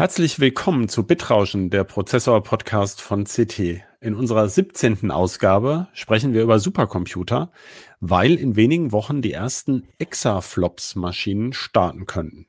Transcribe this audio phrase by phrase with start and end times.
[0.00, 3.82] Herzlich willkommen zu Bitrauschen, der Prozessor-Podcast von CT.
[4.00, 5.10] In unserer 17.
[5.10, 7.52] Ausgabe sprechen wir über Supercomputer,
[8.00, 12.46] weil in wenigen Wochen die ersten Exaflops-Maschinen starten könnten.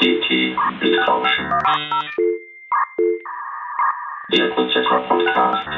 [0.00, 1.48] CT Bitrauschen.
[4.32, 5.68] Der Prozessor-Podcast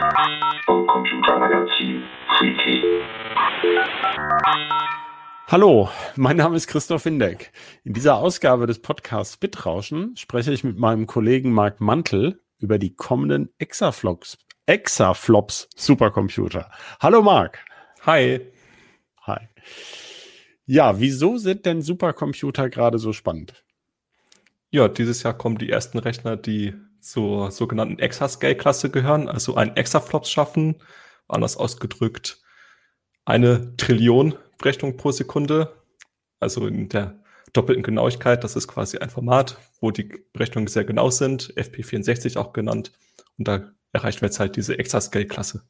[0.64, 2.04] vom Computermagazin
[2.38, 2.82] CT.
[5.48, 7.52] Hallo, mein Name ist Christoph Windeck.
[7.84, 12.95] In dieser Ausgabe des Podcasts Bitrauschen spreche ich mit meinem Kollegen Marc Mantel über die
[12.95, 16.70] kommenden Exaflops, Exaflops Supercomputer.
[17.01, 17.59] Hallo Marc.
[18.06, 18.41] Hi.
[19.23, 19.48] Hi.
[20.65, 23.65] Ja, wieso sind denn Supercomputer gerade so spannend?
[24.70, 30.30] Ja, dieses Jahr kommen die ersten Rechner, die zur sogenannten Exascale-Klasse gehören, also ein Exaflops
[30.30, 30.77] schaffen,
[31.29, 32.38] anders ausgedrückt
[33.24, 35.75] eine Trillion Berechnungen pro Sekunde,
[36.41, 37.21] also in der
[37.52, 38.43] doppelten Genauigkeit.
[38.43, 42.93] Das ist quasi ein Format, wo die Berechnungen sehr genau sind, FP64 auch genannt.
[43.37, 45.63] Und da erreichen wir jetzt halt diese Exascale-Klasse.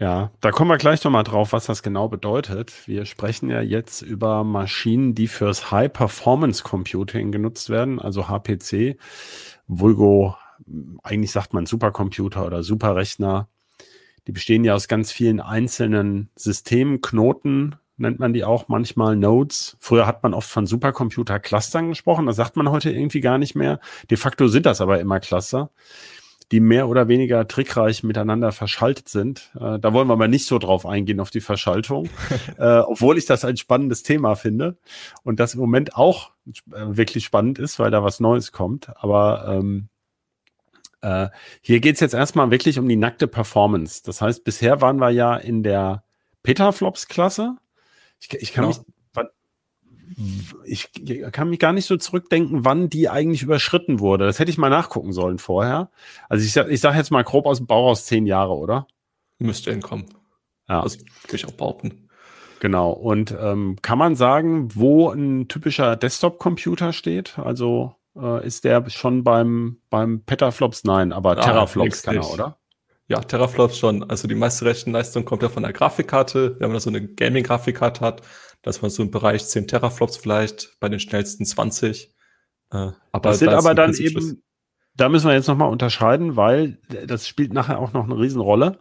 [0.00, 2.86] Ja, da kommen wir gleich nochmal drauf, was das genau bedeutet.
[2.86, 8.96] Wir sprechen ja jetzt über Maschinen, die fürs High-Performance Computing genutzt werden, also HPC,
[9.66, 10.36] Vulgo,
[11.02, 13.48] eigentlich sagt man Supercomputer oder Superrechner.
[14.28, 19.76] Die bestehen ja aus ganz vielen einzelnen Systemen, Knoten nennt man die auch manchmal, Nodes.
[19.80, 23.80] Früher hat man oft von Supercomputer-Clustern gesprochen, das sagt man heute irgendwie gar nicht mehr.
[24.10, 25.70] De facto sind das aber immer Cluster,
[26.52, 29.50] die mehr oder weniger trickreich miteinander verschaltet sind.
[29.58, 32.10] Äh, da wollen wir mal nicht so drauf eingehen, auf die Verschaltung,
[32.58, 34.76] äh, obwohl ich das ein spannendes Thema finde
[35.24, 36.52] und das im Moment auch äh,
[36.86, 38.90] wirklich spannend ist, weil da was Neues kommt.
[38.96, 39.88] Aber ähm,
[41.00, 41.28] äh,
[41.60, 44.02] hier geht es jetzt erstmal wirklich um die nackte Performance.
[44.04, 46.04] Das heißt, bisher waren wir ja in der
[46.42, 47.56] Petaflops-Klasse.
[48.20, 48.84] Ich, ich, kann genau.
[50.64, 54.26] mich, ich kann mich gar nicht so zurückdenken, wann die eigentlich überschritten wurde.
[54.26, 55.90] Das hätte ich mal nachgucken sollen vorher.
[56.28, 58.86] Also ich, ich sage jetzt mal grob aus dem Bauch aus zehn Jahre, oder?
[59.38, 60.06] Müsste hinkommen.
[60.68, 60.82] Ja.
[60.82, 62.08] Das würde ich auch behaupten.
[62.60, 62.90] Genau.
[62.90, 67.38] Und ähm, kann man sagen, wo ein typischer Desktop-Computer steht?
[67.38, 70.84] Also äh, ist der schon beim, beim Petaflops?
[70.84, 72.58] Nein, aber ah, Teraflops kann er, oder?
[73.06, 74.08] Ja, Teraflops schon.
[74.08, 76.56] Also die meiste Rechenleistung kommt ja von der Grafikkarte.
[76.58, 78.22] Wenn man da so eine Gaming-Grafikkarte hat,
[78.62, 82.14] dass man so im Bereich 10 Teraflops vielleicht, bei den schnellsten 20.
[82.70, 82.76] Äh,
[83.12, 84.42] aber das sind da aber dann eben,
[84.94, 88.78] da müssen wir jetzt nochmal unterscheiden, weil das spielt nachher auch noch eine Riesenrolle.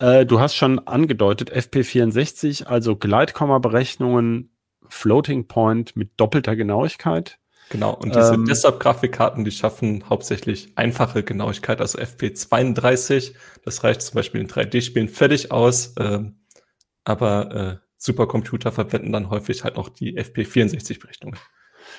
[0.00, 4.50] Äh, du hast schon angedeutet, FP64, also Gleitkomma-Berechnungen,
[4.88, 7.38] Floating Point mit doppelter Genauigkeit.
[7.70, 13.34] Genau, und diese ähm, Desktop-Grafikkarten, die schaffen hauptsächlich einfache Genauigkeit, also FP32.
[13.64, 15.94] Das reicht zum Beispiel in 3D-Spielen völlig aus.
[15.98, 16.36] Ähm,
[17.04, 21.38] aber äh, Supercomputer verwenden dann häufig halt auch die FP64-Berechnungen.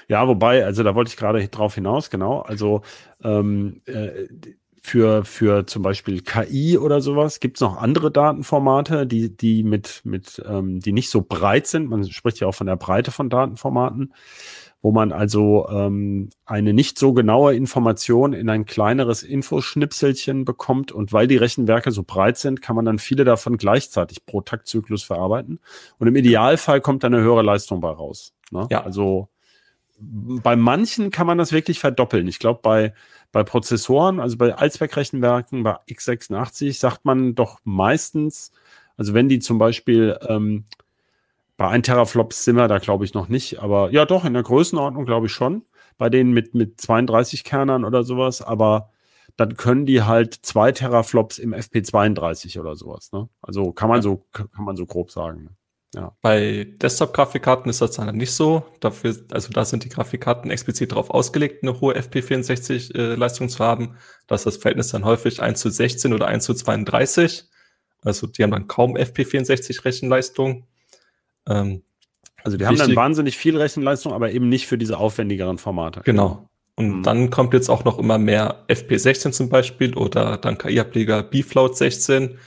[0.08, 2.42] Ja, wobei, also da wollte ich gerade drauf hinaus, genau.
[2.42, 2.82] Also
[3.24, 4.28] ähm, äh,
[4.82, 10.02] für, für zum Beispiel KI oder sowas gibt es noch andere Datenformate, die, die mit,
[10.04, 11.90] mit ähm, die nicht so breit sind.
[11.90, 14.14] Man spricht ja auch von der Breite von Datenformaten
[14.82, 20.92] wo man also ähm, eine nicht so genaue Information in ein kleineres Infoschnipselchen bekommt.
[20.92, 25.04] Und weil die Rechenwerke so breit sind, kann man dann viele davon gleichzeitig pro Taktzyklus
[25.04, 25.60] verarbeiten.
[25.98, 28.34] Und im Idealfall kommt dann eine höhere Leistung bei raus.
[28.52, 28.68] Ne?
[28.72, 28.84] Ja.
[28.84, 29.28] Also
[30.00, 32.28] bei manchen kann man das wirklich verdoppeln.
[32.28, 32.94] Ich glaube, bei,
[33.34, 38.54] bei Prozessoren, also bei Allzweckrechenwerken, bei x86, sagt man doch meistens,
[38.96, 40.64] also wenn die zum Beispiel ähm,
[41.60, 43.60] bei 1 Teraflops sind wir da, glaube ich, noch nicht.
[43.60, 45.66] Aber ja, doch, in der Größenordnung glaube ich schon.
[45.98, 48.42] Bei denen mit, mit 32 Kernern oder sowas.
[48.42, 48.92] Aber
[49.36, 53.12] dann können die halt 2 Teraflops im FP32 oder sowas.
[53.12, 53.28] Ne?
[53.42, 54.04] Also kann man ja.
[54.04, 55.44] so, kann man so grob sagen.
[55.44, 55.50] Ne?
[55.96, 56.16] Ja.
[56.22, 58.64] Bei Desktop-Grafikkarten ist das dann nicht so.
[58.80, 63.98] Dafür, also da sind die Grafikkarten explizit darauf ausgelegt, eine hohe FP64-Leistung äh, zu haben.
[64.28, 67.50] Da ist das Verhältnis dann häufig 1 zu 16 oder 1 zu 32.
[68.02, 70.66] Also die haben dann kaum FP64-Rechenleistung.
[71.48, 71.84] Ähm,
[72.44, 76.02] also die haben dann wahnsinnig viel Rechenleistung, aber eben nicht für diese aufwendigeren Formate.
[76.04, 76.50] Genau.
[76.76, 77.04] Und mhm.
[77.04, 82.38] dann kommt jetzt auch noch immer mehr FP16 zum Beispiel oder dann KI-Ableger BFloat 16.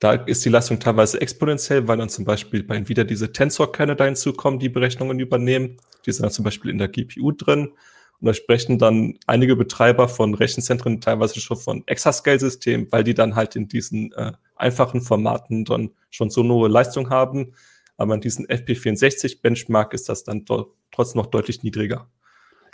[0.00, 4.04] Da ist die Leistung teilweise exponentiell, weil dann zum Beispiel bei Nvidia diese Tensor-Kerne da
[4.04, 5.78] hinzukommen, die Berechnungen übernehmen.
[6.04, 7.72] Die sind dann zum Beispiel in der GPU drin.
[8.20, 13.34] Und da sprechen dann einige Betreiber von Rechenzentren teilweise schon von Exascale-Systemen, weil die dann
[13.34, 17.54] halt in diesen äh, einfachen Formaten dann schon so hohe Leistung haben,
[18.00, 22.08] aber an diesen FP64-Benchmark ist das dann trotzdem noch deutlich niedriger.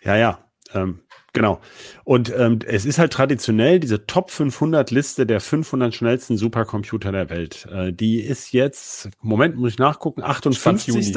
[0.04, 1.00] Ja, ja, ähm,
[1.32, 1.60] genau.
[2.04, 7.28] Und ähm, es ist halt traditionell diese Top 500 Liste der 500 schnellsten Supercomputer der
[7.28, 7.66] Welt.
[7.72, 11.12] Äh, die ist jetzt, Moment, muss ich nachgucken, 58.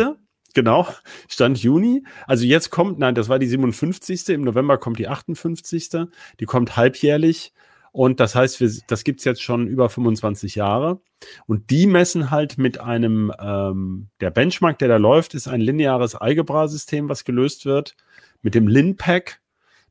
[0.55, 0.87] Genau,
[1.27, 2.03] Stand Juni.
[2.25, 4.27] Also jetzt kommt, nein, das war die 57.
[4.29, 5.89] Im November kommt die 58.
[6.39, 7.53] Die kommt halbjährlich.
[7.91, 11.01] Und das heißt, wir, das gibt's jetzt schon über 25 Jahre.
[11.47, 16.15] Und die messen halt mit einem, ähm, der Benchmark, der da läuft, ist ein lineares
[16.15, 17.95] Algebra-System, was gelöst wird
[18.41, 19.41] mit dem LinPack.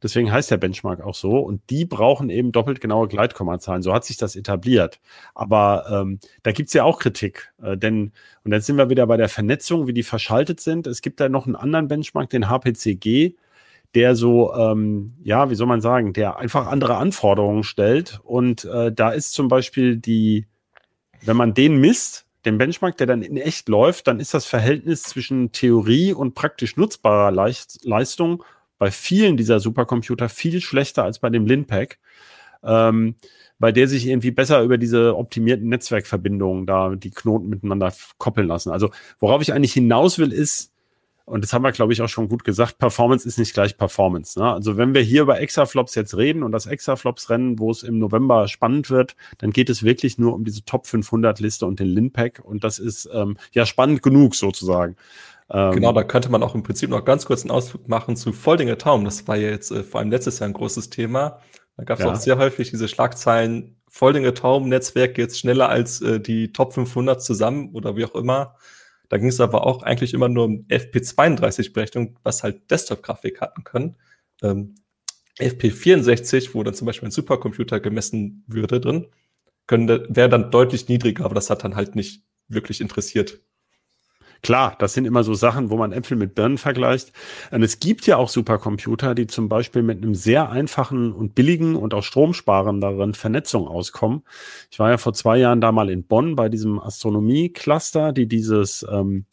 [0.03, 1.39] Deswegen heißt der Benchmark auch so.
[1.39, 3.83] Und die brauchen eben doppelt genaue Gleitkommazahlen.
[3.83, 5.01] So hat sich das etabliert.
[5.35, 7.53] Aber ähm, da gibt's ja auch Kritik.
[7.61, 8.13] Äh, denn,
[8.45, 10.87] und jetzt sind wir wieder bei der Vernetzung, wie die verschaltet sind.
[10.87, 13.35] Es gibt da noch einen anderen Benchmark, den HPCG,
[13.95, 18.21] der so, ähm, ja, wie soll man sagen, der einfach andere Anforderungen stellt.
[18.23, 20.47] Und äh, da ist zum Beispiel die,
[21.23, 25.03] wenn man den misst, den Benchmark, der dann in echt läuft, dann ist das Verhältnis
[25.03, 28.45] zwischen Theorie und praktisch nutzbarer Leist Leistung
[28.79, 31.99] bei vielen dieser Supercomputer viel schlechter als bei dem Linpack,
[32.63, 33.17] ähm,
[33.59, 38.71] bei der sich irgendwie besser über diese optimierten Netzwerkverbindungen da die Knoten miteinander koppeln lassen.
[38.71, 40.73] Also worauf ich eigentlich hinaus will, ist,
[41.29, 44.39] und das haben wir, glaube ich, auch schon gut gesagt, Performance ist nicht gleich Performance.
[44.39, 44.53] Ne?
[44.53, 48.49] Also wenn wir hier über Exaflops jetzt reden und das Exaflops-Rennen, wo es im November
[48.49, 52.41] spannend wird, dann geht es wirklich nur um diese Top 500 Liste und den Linpack
[52.43, 54.97] und das ist ähm, ja spannend genug sozusagen.
[55.51, 58.33] Ähm, genau, da könnte man auch im Prinzip noch ganz kurz einen Ausflug machen zu
[58.33, 59.05] Foldinger Taum.
[59.05, 61.41] Das war ja jetzt äh, vor allem letztes Jahr ein großes Thema.
[61.77, 62.13] Da gab es ja.
[62.13, 67.23] auch sehr häufig diese Schlagzeilen, Foldinger Taum Netzwerk jetzt schneller als äh, die Top 500
[67.23, 68.57] zusammen oder wie auch immer.
[69.09, 73.97] Da ging es aber auch eigentlich immer nur um FP32-Berechnung, was halt Desktop-Grafik hatten können.
[74.43, 74.75] Ähm,
[75.39, 79.07] FP64, wo dann zum Beispiel ein Supercomputer gemessen würde drin,
[79.71, 83.41] wäre dann deutlich niedriger, aber das hat dann halt nicht wirklich interessiert.
[84.43, 87.13] Klar, das sind immer so Sachen, wo man Äpfel mit Birnen vergleicht.
[87.51, 91.75] Und es gibt ja auch Supercomputer, die zum Beispiel mit einem sehr einfachen und billigen
[91.75, 94.23] und auch stromsparenderen Vernetzung auskommen.
[94.71, 98.87] Ich war ja vor zwei Jahren da mal in Bonn bei diesem Astronomie-Cluster, die dieses
[98.91, 99.27] ähm,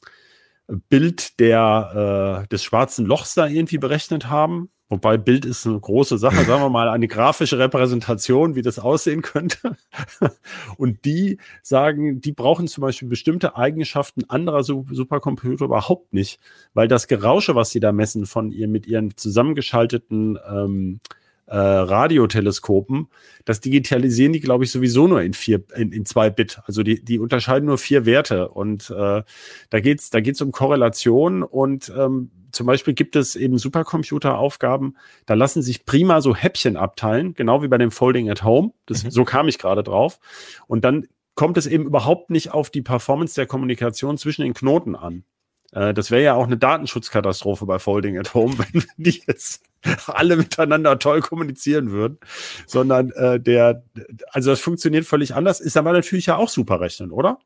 [0.68, 4.70] Bild der, äh, des schwarzen Lochs da irgendwie berechnet haben.
[4.88, 9.24] Wobei Bild ist eine große Sache, sagen wir mal, eine grafische Repräsentation, wie das aussehen
[9.24, 9.78] könnte.
[10.78, 16.40] Und die sagen, die brauchen zum Beispiel bestimmte Eigenschaften anderer Supercomputer überhaupt nicht,
[16.76, 21.00] weil das Gerausche, was sie da messen von ihr mit ihren zusammengeschalteten ähm,
[21.48, 23.08] äh, Radioteleskopen,
[23.46, 26.60] das digitalisieren die, glaube ich, sowieso nur in vier, in, in zwei Bit.
[26.66, 28.50] Also die, die unterscheiden nur vier Werte.
[28.50, 29.24] Und äh,
[29.70, 34.96] da geht's, da geht's um Korrelation und ähm, zum Beispiel gibt es eben Supercomputer-Aufgaben,
[35.26, 38.72] da lassen sich prima so Häppchen abteilen, genau wie bei dem Folding at Home.
[38.86, 39.12] Das, mhm.
[39.12, 40.20] So kam ich gerade drauf.
[40.68, 41.06] Und dann
[41.36, 45.26] kommt es eben überhaupt nicht auf die Performance der Kommunikation zwischen den Knoten an.
[45.72, 49.64] Äh, das wäre ja auch eine Datenschutzkatastrophe bei Folding at Home, wenn die jetzt
[50.08, 52.20] alle miteinander toll kommunizieren würden,
[52.66, 53.84] sondern äh, der,
[54.32, 57.40] also das funktioniert völlig anders, ist aber natürlich ja auch super rechnen, oder?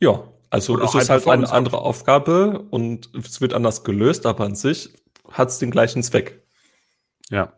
[0.00, 4.54] Ja, also es ist halt eine andere Aufgabe und es wird anders gelöst, aber an
[4.54, 4.92] sich
[5.30, 6.42] hat es den gleichen Zweck.
[7.30, 7.54] Ja.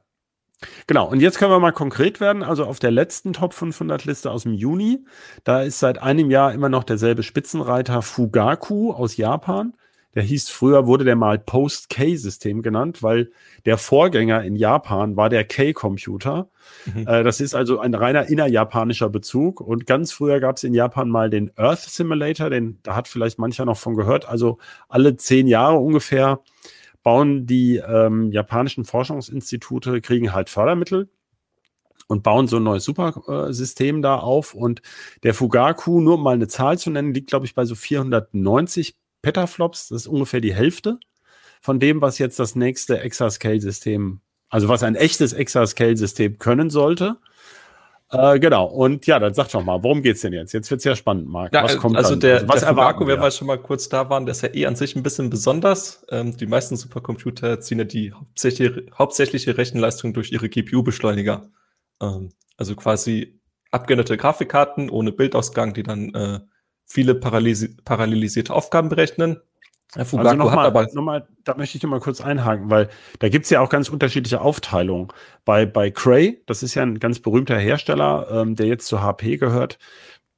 [0.87, 2.43] Genau, und jetzt können wir mal konkret werden.
[2.43, 5.05] Also auf der letzten Top 500 Liste aus dem Juni,
[5.45, 9.75] da ist seit einem Jahr immer noch derselbe Spitzenreiter Fugaku aus Japan.
[10.15, 13.33] Der hieß früher, wurde der mal Post-K-System genannt, weil
[13.67, 16.49] der Vorgänger in Japan war der K-Computer.
[16.87, 17.07] Mhm.
[17.07, 19.61] Äh, das ist also ein reiner innerjapanischer Bezug.
[19.61, 23.39] Und ganz früher gab es in Japan mal den Earth Simulator, den da hat vielleicht
[23.39, 24.29] mancher noch von gehört.
[24.29, 24.59] Also
[24.89, 26.41] alle zehn Jahre ungefähr
[27.05, 31.09] bauen die ähm, japanischen Forschungsinstitute, kriegen halt Fördermittel
[32.09, 34.55] und bauen so ein neues Supersystem da auf.
[34.55, 34.83] Und
[35.23, 38.97] der Fugaku, nur um mal eine Zahl zu nennen, liegt, glaube ich, bei so 490
[39.23, 39.89] Petaflops.
[39.89, 40.99] Das ist ungefähr die Hälfte
[41.61, 47.19] von dem, was jetzt das nächste Exascale-System, also was ein echtes Exascale-System können sollte.
[48.11, 48.67] Äh, genau.
[48.67, 50.53] Und ja, dann sag doch mal, worum geht's denn jetzt?
[50.53, 51.55] Jetzt wird's ja spannend, Marc.
[51.55, 54.09] Ja, was kommt also der, also was der Fugaku, wenn wir schon mal kurz da
[54.11, 56.05] waren, der ist ja eh an sich ein bisschen besonders.
[56.11, 61.51] Ähm, die meisten Supercomputer ziehen ja die hauptsächliche, hauptsächliche Rechenleistung durch ihre GPU-Beschleuniger.
[62.01, 66.41] Ähm, also quasi abgeänderte Grafikkarten ohne Bildausgang, die dann äh,
[66.87, 69.41] viele parallelisierte Aufgaben berechnen.
[69.93, 72.89] Fugaku also nochmal, aber noch mal, da möchte ich noch mal kurz einhaken, weil
[73.21, 75.09] da gibt's ja auch ganz unterschiedliche Aufteilungen.
[75.45, 79.37] Bei, bei Cray, das ist ja ein ganz berühmter Hersteller, ähm, der jetzt zu HP
[79.37, 79.79] gehört,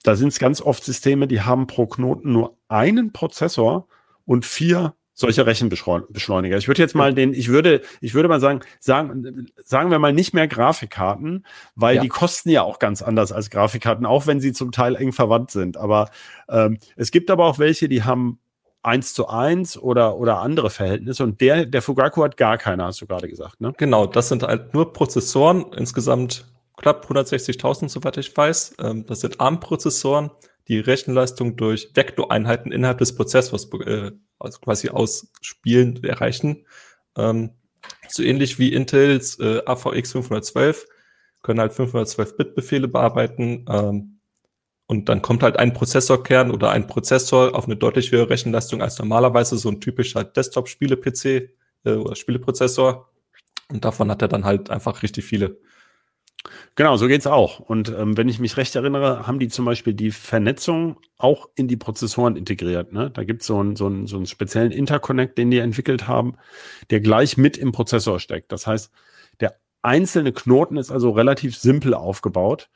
[0.03, 3.89] da sind es ganz oft Systeme, die haben pro Knoten nur einen Prozessor
[4.25, 6.59] und vier solche Rechenbeschleuniger.
[6.59, 10.13] Ich würde jetzt mal den, ich würde, ich würde mal sagen, sagen, sagen wir mal
[10.13, 12.03] nicht mehr Grafikkarten, weil ja.
[12.03, 15.51] die kosten ja auch ganz anders als Grafikkarten, auch wenn sie zum Teil eng verwandt
[15.51, 15.79] sind.
[15.79, 16.11] Aber
[16.51, 18.39] ähm, es gibt aber auch welche, die haben
[18.87, 21.25] eins zu eins oder, oder andere Verhältnisse.
[21.25, 23.73] Und der, der Fugaku hat gar keine, hast du gerade gesagt, ne?
[23.77, 28.77] Genau, das sind halt nur Prozessoren, insgesamt knapp 160.000, soweit ich weiß.
[28.79, 30.31] Ähm, das sind ARM-Prozessoren,
[30.69, 36.65] die Rechenleistung durch Vektoreinheiten innerhalb des Prozessors äh, also quasi aus Spielen erreichen.
[37.17, 37.51] Ähm,
[38.09, 40.87] so ähnlich wie Intels äh, AVX 512
[41.43, 43.65] können halt 512-Bit-Befehle bearbeiten.
[43.69, 44.16] Ähm,
[44.87, 48.99] und dann kommt halt ein Prozessorkern oder ein Prozessor auf eine deutlich höhere Rechenleistung als
[48.99, 51.51] normalerweise so ein typischer Desktop-Spiele-PC
[51.85, 53.11] äh, oder Spieleprozessor.
[53.69, 55.59] Und davon hat er dann halt einfach richtig viele.
[56.77, 57.59] Genau, so geht's auch.
[57.59, 61.67] Und ähm, wenn ich mich recht erinnere, haben die zum Beispiel die Vernetzung auch in
[61.67, 62.93] die Prozessoren integriert.
[62.93, 63.11] Ne?
[63.11, 66.37] Da gibt's so, ein, so, ein, so einen speziellen Interconnect, den die entwickelt haben,
[66.91, 68.53] der gleich mit im Prozessor steckt.
[68.53, 68.93] Das heißt,
[69.41, 72.69] der einzelne Knoten ist also relativ simpel aufgebaut.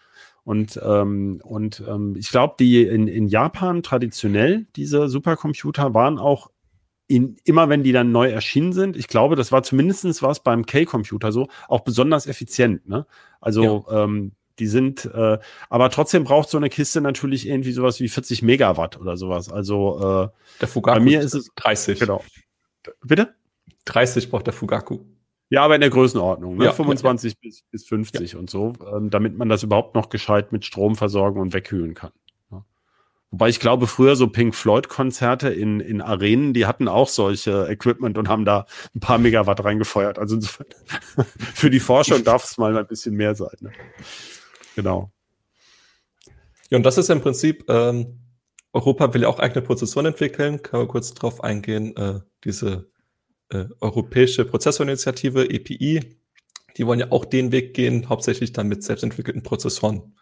[0.44, 6.50] Und, ähm, und ähm, ich glaube, die in, in Japan traditionell, diese Supercomputer, waren auch
[7.06, 10.64] in, immer wenn die dann neu erschienen sind, ich glaube, das war zumindestens was beim
[10.64, 12.88] K-Computer so, auch besonders effizient.
[12.88, 13.04] Ne?
[13.40, 14.04] Also ja.
[14.04, 18.42] ähm, die sind, äh, aber trotzdem braucht so eine Kiste natürlich irgendwie sowas wie 40
[18.42, 19.50] Megawatt oder sowas.
[19.50, 20.30] Also
[20.60, 21.98] äh, bei mir ist es 30.
[21.98, 22.22] Genau.
[23.02, 23.34] Bitte?
[23.86, 25.00] 30 braucht der Fugaku.
[25.50, 26.66] Ja, aber in der Größenordnung, ne?
[26.66, 27.40] Ja, 25 ja, ja.
[27.42, 31.40] Bis, bis 50 und so, ähm, damit man das überhaupt noch gescheit mit Strom versorgen
[31.40, 32.12] und wegkühlen kann.
[33.32, 38.18] Wobei ich glaube, früher so Pink Floyd-Konzerte in, in Arenen, die hatten auch solche Equipment
[38.18, 40.18] und haben da ein paar Megawatt reingefeuert.
[40.18, 40.66] Also insofern,
[41.38, 43.56] für die Forschung darf es mal ein bisschen mehr sein.
[43.60, 43.70] Ne?
[44.74, 45.12] Genau.
[46.70, 48.18] Ja, und das ist im Prinzip, ähm,
[48.72, 50.62] Europa will ja auch eigene Prozessoren entwickeln.
[50.62, 52.90] Kann man kurz drauf eingehen, äh, diese
[53.50, 56.16] äh, Europäische Prozessorinitiative, EPI,
[56.76, 60.14] die wollen ja auch den Weg gehen, hauptsächlich dann mit selbstentwickelten Prozessoren.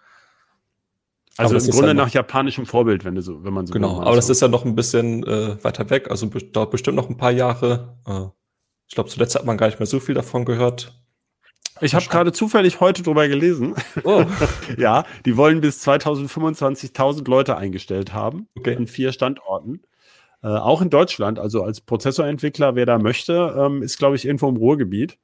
[1.37, 4.28] Also im Grunde nach japanischem Vorbild, wenn, du so, wenn man so Genau, aber das
[4.28, 7.97] ist ja noch ein bisschen äh, weiter weg, also dauert bestimmt noch ein paar Jahre.
[8.06, 8.26] Äh,
[8.88, 10.99] ich glaube, zuletzt hat man gar nicht mehr so viel davon gehört.
[11.80, 13.75] Ich habe gerade zufällig heute drüber gelesen.
[14.02, 14.25] Oh.
[14.76, 18.75] ja, die wollen bis 2025 1000 Leute eingestellt haben okay.
[18.75, 19.82] an vier Standorten.
[20.42, 24.49] Äh, auch in Deutschland, also als Prozessorentwickler, wer da möchte, ähm, ist, glaube ich, irgendwo
[24.49, 25.18] im Ruhrgebiet.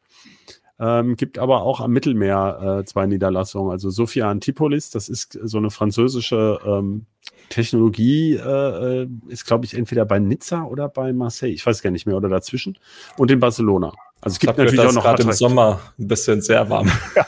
[0.80, 3.70] Ähm, gibt aber auch am Mittelmeer äh, zwei Niederlassungen.
[3.70, 7.06] Also Sophia Antipolis, das ist so eine französische ähm,
[7.48, 11.52] Technologie, äh, äh ist, glaube ich, entweder bei Nizza oder bei Marseille.
[11.52, 12.78] Ich weiß gar nicht mehr, oder dazwischen.
[13.16, 13.92] Und in Barcelona.
[14.20, 16.90] Also es gibt natürlich auch noch gerade im Sommer ein bisschen sehr warm.
[17.16, 17.26] ja.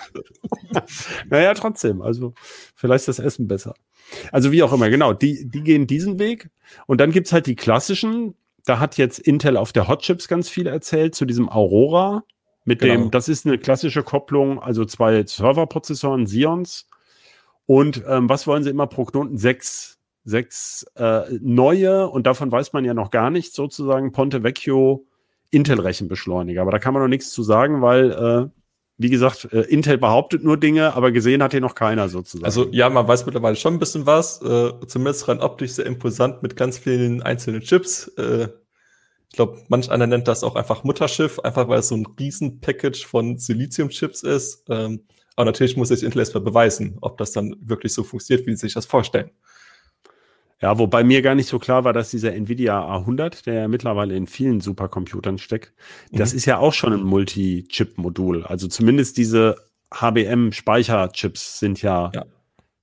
[1.29, 2.01] naja, trotzdem.
[2.01, 2.33] Also
[2.75, 3.75] vielleicht ist das Essen besser.
[4.33, 5.13] Also wie auch immer, genau.
[5.13, 6.51] Die, die gehen diesen Weg.
[6.87, 8.35] Und dann gibt's halt die klassischen.
[8.65, 12.25] Da hat jetzt Intel auf der Hot Chips ganz viel erzählt zu diesem Aurora.
[12.65, 12.95] Mit genau.
[12.95, 16.89] dem, das ist eine klassische Kopplung, also zwei Serverprozessoren, Xeons.
[17.67, 19.39] Und ähm, was wollen sie immer pro Knoten?
[19.39, 19.96] Sechs,
[20.27, 25.07] sechs äh, neue, und davon weiß man ja noch gar nichts, sozusagen Ponte Vecchio
[25.51, 26.61] Intel-Rechenbeschleuniger.
[26.61, 28.51] Aber da kann man noch nichts zu sagen, weil, äh,
[28.99, 32.45] wie gesagt, äh, Intel behauptet nur Dinge, aber gesehen hat hier noch keiner sozusagen.
[32.45, 36.43] Also ja, man weiß mittlerweile schon ein bisschen was, äh, zumindest rein optisch sehr imposant
[36.43, 38.09] mit ganz vielen einzelnen Chips.
[38.19, 38.49] Äh,
[39.31, 43.07] ich glaube, manch einer nennt das auch einfach Mutterschiff, einfach weil es so ein Riesen-Package
[43.07, 44.65] von Silizium-Chips ist.
[44.69, 45.05] Ähm,
[45.37, 48.63] aber natürlich muss sich Intel erstmal beweisen, ob das dann wirklich so funktioniert, wie sie
[48.63, 49.31] sich das vorstellen.
[50.63, 54.17] Ja, wobei mir gar nicht so klar war, dass dieser Nvidia A100, der ja mittlerweile
[54.17, 55.75] in vielen Supercomputern steckt,
[56.11, 56.17] mhm.
[56.17, 58.45] das ist ja auch schon ein Multi-Chip-Modul.
[58.45, 59.57] Also zumindest diese
[59.93, 62.25] HBM-Speicherchips sind ja, ja.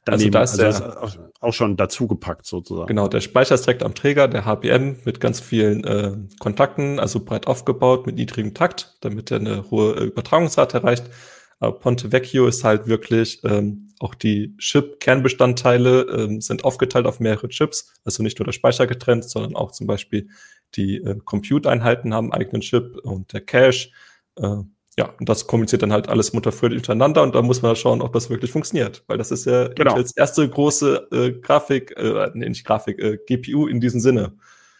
[0.05, 2.87] Daneben, also da ist, also der, auch schon dazugepackt sozusagen.
[2.87, 7.23] Genau, der Speicher ist direkt am Träger, der HBM mit ganz vielen äh, Kontakten, also
[7.23, 11.09] breit aufgebaut mit niedrigem Takt, damit er eine hohe äh, Übertragungsrate erreicht.
[11.59, 17.47] Aber Ponte Vecchio ist halt wirklich ähm, auch die Chip-Kernbestandteile ähm, sind aufgeteilt auf mehrere
[17.49, 20.29] Chips, also nicht nur der Speicher getrennt, sondern auch zum Beispiel
[20.75, 23.89] die äh, Compute-Einheiten haben einen eigenen Chip und der Cache.
[24.37, 24.57] Äh,
[24.97, 28.13] ja, und das kommuniziert dann halt alles mutterfröhlich untereinander und da muss man schauen, ob
[28.13, 29.95] das wirklich funktioniert, weil das ist ja genau.
[29.95, 34.33] als erste große äh, Grafik, äh, nee, nicht Grafik, äh, GPU in diesem Sinne.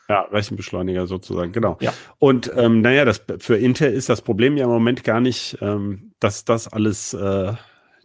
[0.10, 1.78] Ja, Rechenbeschleuniger sozusagen, genau.
[1.80, 1.94] Ja.
[2.20, 6.12] Und ähm, naja, das, für Intel ist das Problem ja im Moment gar nicht, ähm,
[6.20, 7.54] dass das alles, äh,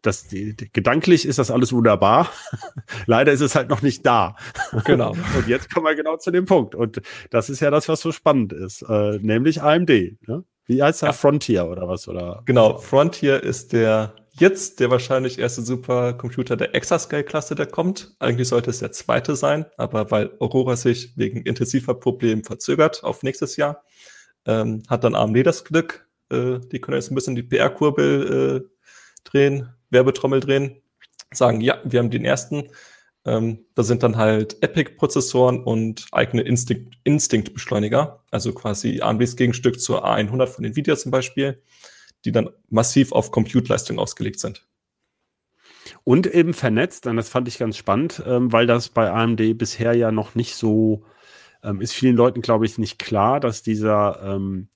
[0.03, 2.31] das, die, die, gedanklich ist das alles wunderbar.
[3.07, 4.37] Leider ist es halt noch nicht da.
[4.85, 5.11] Genau.
[5.37, 6.77] und jetzt kommen wir genau zu dem Punkt.
[6.77, 9.91] Und das ist ja das, was so spannend ist, äh, nämlich AMD.
[10.29, 10.45] Ne?
[10.67, 11.09] Wie heißt der?
[11.09, 11.13] Ja.
[11.15, 12.07] Frontier oder was?
[12.07, 12.43] Oder?
[12.45, 18.17] Genau, Frontier ist der jetzt der wahrscheinlich erste Supercomputer der Exascale-Klasse, der kommt.
[18.19, 23.23] Eigentlich sollte es der zweite sein, aber weil Aurora sich wegen intensiver Problemen verzögert auf
[23.23, 23.85] nächstes Jahr,
[24.47, 26.09] ähm, hat dann AMD das Glück.
[26.31, 28.89] Äh, die können jetzt ein bisschen die PR-Kurbel äh,
[29.25, 30.83] drehen, Werbetrommel drehen,
[31.33, 32.69] sagen, ja, wir haben den ersten.
[33.25, 40.47] Ähm, da sind dann halt Epic-Prozessoren und eigene Instinct-Beschleuniger, also quasi AMDs Gegenstück zur A100
[40.47, 41.63] von Nvidia zum Beispiel,
[42.29, 44.67] die dann massiv auf Compute-Leistung ausgelegt sind.
[46.05, 49.95] Und eben vernetzt, und das fand ich ganz spannend, ähm, weil das bei AMD bisher
[49.95, 51.05] ja noch nicht so
[51.63, 54.69] ähm, ist vielen Leuten, glaube ich, nicht klar, dass dieser ähm,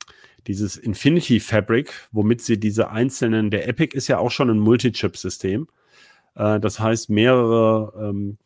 [0.46, 5.68] dieses Infinity Fabric, womit sie diese einzelnen, der Epic ist ja auch schon ein Multi-Chip-System.
[6.34, 8.38] Äh, das heißt, mehrere ähm,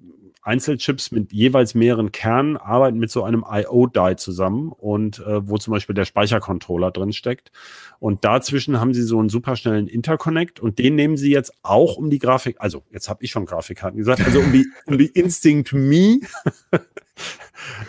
[0.47, 5.73] Einzelchips mit jeweils mehreren Kernen arbeiten mit so einem IO-Die zusammen und äh, wo zum
[5.73, 7.51] Beispiel der Speichercontroller drin steckt.
[7.99, 12.11] Und dazwischen haben sie so einen superschnellen Interconnect und den nehmen sie jetzt auch um
[12.11, 15.73] die Grafik, also jetzt habe ich schon Grafikkarten gesagt, also um die, um die Instinct
[15.73, 16.21] Me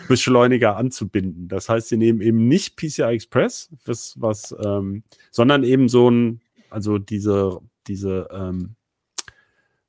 [0.08, 1.46] Beschleuniger anzubinden.
[1.48, 6.40] Das heißt, sie nehmen eben nicht PCI Express, das, was, ähm, sondern eben so ein,
[6.70, 8.74] also diese, diese ähm,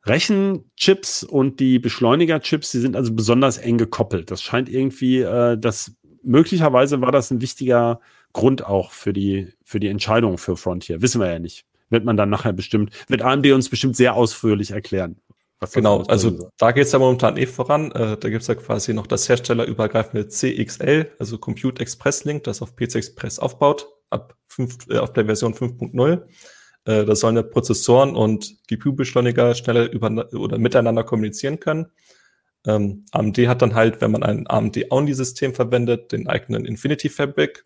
[0.09, 4.31] Rechenchips und die Beschleunigerchips, die sind also besonders eng gekoppelt.
[4.31, 7.99] Das scheint irgendwie, äh, das möglicherweise war das ein wichtiger
[8.33, 11.01] Grund auch für die, für die Entscheidung für Frontier.
[11.01, 11.65] Wissen wir ja nicht.
[11.89, 15.19] Wird man dann nachher bestimmt, wird AMD uns bestimmt sehr ausführlich erklären.
[15.73, 17.91] genau, also da geht es ja momentan eh voran.
[17.91, 22.61] Äh, da gibt es ja quasi noch das herstellerübergreifende CXL, also Compute Express Link, das
[22.61, 26.23] auf PC Express aufbaut, ab 5, äh, auf der Version 5.0.
[26.89, 31.85] Äh, da sollen ja Prozessoren und GPU-Beschleuniger schneller über oder miteinander kommunizieren können.
[32.65, 37.63] Ähm, AMD hat dann halt, wenn man ein AMD-Only-System verwendet, den eigenen Infinity Fabric.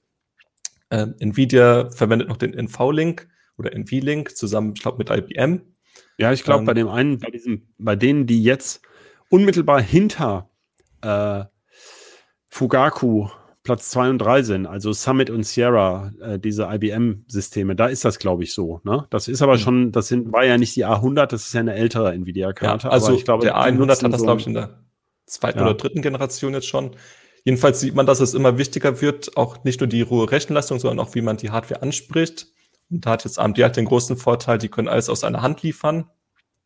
[0.89, 5.61] Äh, Nvidia verwendet noch den NV-Link oder NV-Link zusammen, ich glaube, mit IBM.
[6.17, 8.81] Ja, ich glaube, ähm, bei dem einen, bei diesem, bei denen, die jetzt
[9.29, 10.49] unmittelbar hinter
[11.01, 11.45] äh,
[12.49, 13.29] Fugaku
[13.63, 18.19] Platz zwei und drei sind, also Summit und Sierra, äh, diese IBM-Systeme, da ist das,
[18.19, 18.81] glaube ich, so.
[18.83, 19.07] Ne?
[19.09, 19.59] Das ist aber mhm.
[19.59, 22.87] schon, das sind, war ja nicht die A100, das ist ja eine ältere Nvidia-Karte.
[22.87, 24.83] Ja, also ich glaube, der A100 hat das, glaube ich, in der
[25.25, 25.65] zweiten ja.
[25.65, 26.91] oder dritten Generation jetzt schon.
[27.45, 31.05] Jedenfalls sieht man, dass es immer wichtiger wird, auch nicht nur die rohe Rechenleistung, sondern
[31.05, 32.47] auch, wie man die Hardware anspricht.
[32.89, 35.63] Und da hat jetzt AMD halt den großen Vorteil, die können alles aus einer Hand
[35.63, 36.09] liefern.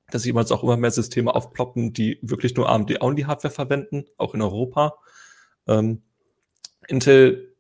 [0.10, 4.34] Da sieht man jetzt auch immer mehr Systeme aufploppen, die wirklich nur AMD-Only-Hardware verwenden, auch
[4.34, 4.96] in Europa.
[5.68, 6.02] Ähm,
[6.88, 7.56] Intel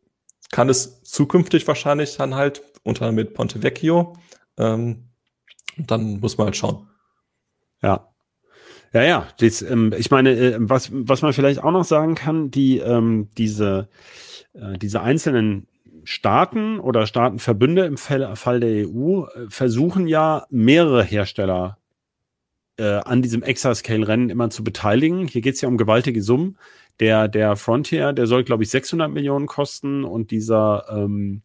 [0.51, 4.13] kann es zukünftig wahrscheinlich dann halt, unter mit Ponte Vecchio.
[4.57, 5.09] Ähm,
[5.77, 6.87] dann muss man halt schauen.
[7.81, 8.09] Ja.
[8.93, 9.27] Ja, ja.
[9.39, 13.29] Das, ähm, ich meine, äh, was, was man vielleicht auch noch sagen kann, die, ähm,
[13.37, 13.89] diese,
[14.53, 15.67] äh, diese einzelnen
[16.03, 21.77] Staaten oder Staatenverbünde im Fall, Fall der EU äh, versuchen ja mehrere Hersteller
[22.77, 25.27] äh, an diesem Exascale-Rennen immer zu beteiligen.
[25.27, 26.57] Hier geht es ja um gewaltige Summen.
[26.99, 31.41] Der, der Frontier, der soll, glaube ich, 600 Millionen kosten und dieser, ähm,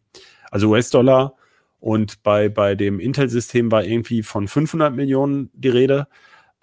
[0.51, 1.35] also US-Dollar.
[1.79, 6.07] Und bei, bei dem Intel-System war irgendwie von 500 Millionen die Rede.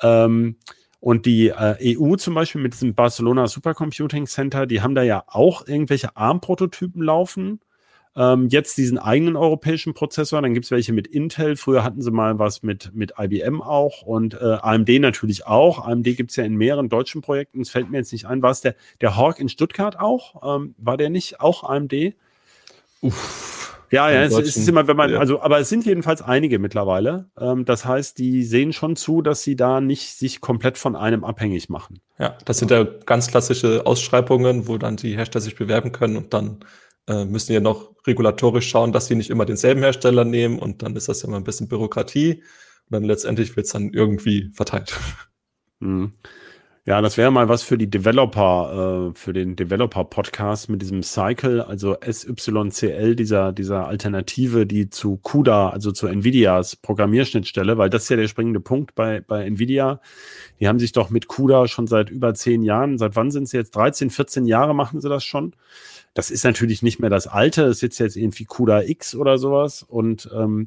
[0.02, 0.56] Ähm,
[0.98, 5.24] und die äh, EU zum Beispiel mit diesem Barcelona Supercomputing Center, die haben da ja
[5.26, 7.60] auch irgendwelche ARM-Prototypen laufen
[8.20, 10.42] ähm, jetzt diesen eigenen europäischen Prozessor.
[10.42, 11.56] Dann gibt es welche mit Intel.
[11.56, 15.86] Früher hatten sie mal was mit, mit IBM auch und äh, AMD natürlich auch.
[15.86, 17.62] AMD gibt es ja in mehreren deutschen Projekten.
[17.62, 18.42] Es fällt mir jetzt nicht ein.
[18.42, 20.56] War es der, der Hawk in Stuttgart auch?
[20.56, 22.14] Ähm, war der nicht auch AMD?
[23.00, 23.56] Uff.
[23.90, 25.18] Ja, ja, es, es, ist immer, wenn man, ja.
[25.18, 27.28] also, aber es sind jedenfalls einige mittlerweile.
[27.36, 31.24] Ähm, das heißt, die sehen schon zu, dass sie da nicht sich komplett von einem
[31.24, 32.00] abhängig machen.
[32.18, 36.32] Ja, das sind ja ganz klassische Ausschreibungen, wo dann die Hersteller sich bewerben können und
[36.34, 36.60] dann
[37.08, 40.96] äh, müssen ja noch regulatorisch schauen, dass sie nicht immer denselben Hersteller nehmen und dann
[40.96, 44.94] ist das ja immer ein bisschen Bürokratie und dann letztendlich wird es dann irgendwie verteilt.
[45.80, 46.12] Mhm.
[46.86, 51.60] Ja, das wäre mal was für die Developer, äh, für den Developer-Podcast mit diesem Cycle,
[51.60, 58.08] also SYCL, dieser, dieser Alternative, die zu CUDA, also zu NVIDIAs Programmierschnittstelle, weil das ist
[58.08, 60.00] ja der springende Punkt bei, bei NVIDIA.
[60.58, 63.58] Die haben sich doch mit CUDA schon seit über zehn Jahren, seit wann sind sie
[63.58, 63.76] jetzt?
[63.76, 65.54] 13, 14 Jahre machen sie das schon.
[66.14, 69.82] Das ist natürlich nicht mehr das alte, das ist jetzt irgendwie CUDA X oder sowas
[69.82, 70.66] und ähm,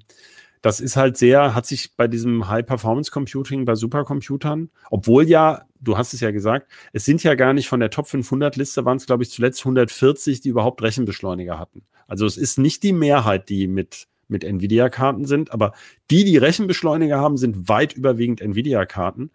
[0.63, 6.13] das ist halt sehr, hat sich bei diesem High-Performance-Computing, bei Supercomputern, obwohl ja, du hast
[6.13, 9.05] es ja gesagt, es sind ja gar nicht von der Top 500 Liste, waren es
[9.05, 11.83] glaube ich zuletzt 140, die überhaupt Rechenbeschleuniger hatten.
[12.07, 15.73] Also es ist nicht die Mehrheit, die mit, mit Nvidia-Karten sind, aber
[16.09, 19.31] die, die Rechenbeschleuniger haben, sind weit überwiegend Nvidia-Karten.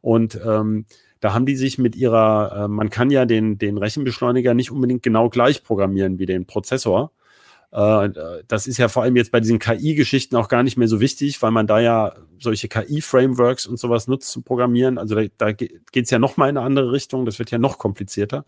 [0.00, 0.86] Und ähm,
[1.22, 5.04] da haben die sich mit ihrer, äh, man kann ja den, den Rechenbeschleuniger nicht unbedingt
[5.04, 7.12] genau gleich programmieren wie den Prozessor.
[7.70, 8.10] Äh,
[8.48, 11.40] das ist ja vor allem jetzt bei diesen KI-Geschichten auch gar nicht mehr so wichtig,
[11.40, 14.98] weil man da ja solche KI-Frameworks und sowas nutzt zum Programmieren.
[14.98, 17.24] Also da, da geht es ja noch mal in eine andere Richtung.
[17.24, 18.44] Das wird ja noch komplizierter.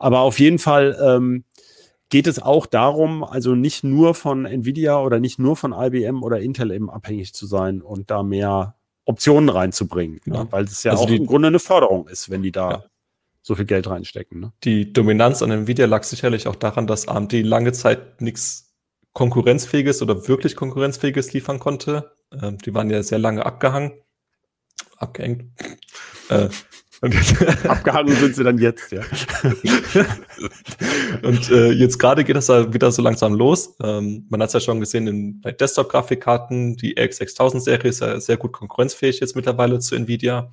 [0.00, 1.44] Aber auf jeden Fall ähm,
[2.08, 6.40] geht es auch darum, also nicht nur von Nvidia oder nicht nur von IBM oder
[6.40, 10.44] Intel eben abhängig zu sein und da mehr Optionen reinzubringen, ja.
[10.44, 10.48] ne?
[10.50, 12.84] weil es ja also auch die, im Grunde eine Förderung ist, wenn die da ja.
[13.42, 14.40] so viel Geld reinstecken.
[14.40, 14.52] Ne?
[14.64, 18.74] Die Dominanz an Nvidia lag sicherlich auch daran, dass AMD lange Zeit nichts
[19.12, 22.12] konkurrenzfähiges oder wirklich konkurrenzfähiges liefern konnte.
[22.40, 23.92] Ähm, die waren ja sehr lange abgehangen,
[24.96, 25.44] abgehängt.
[26.28, 26.48] äh,
[27.68, 29.00] Abgehangen sind sie dann jetzt, ja.
[31.22, 33.74] und äh, jetzt gerade geht das da wieder so langsam los.
[33.82, 38.36] Ähm, man hat es ja schon gesehen in, bei Desktop-Grafikkarten, die RX6000-Serie ist ja sehr
[38.36, 40.52] gut konkurrenzfähig jetzt mittlerweile zu Nvidia.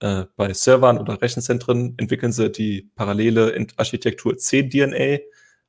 [0.00, 5.22] Äh, bei Servern oder Rechenzentren entwickeln sie die parallele Architektur CDNA, äh,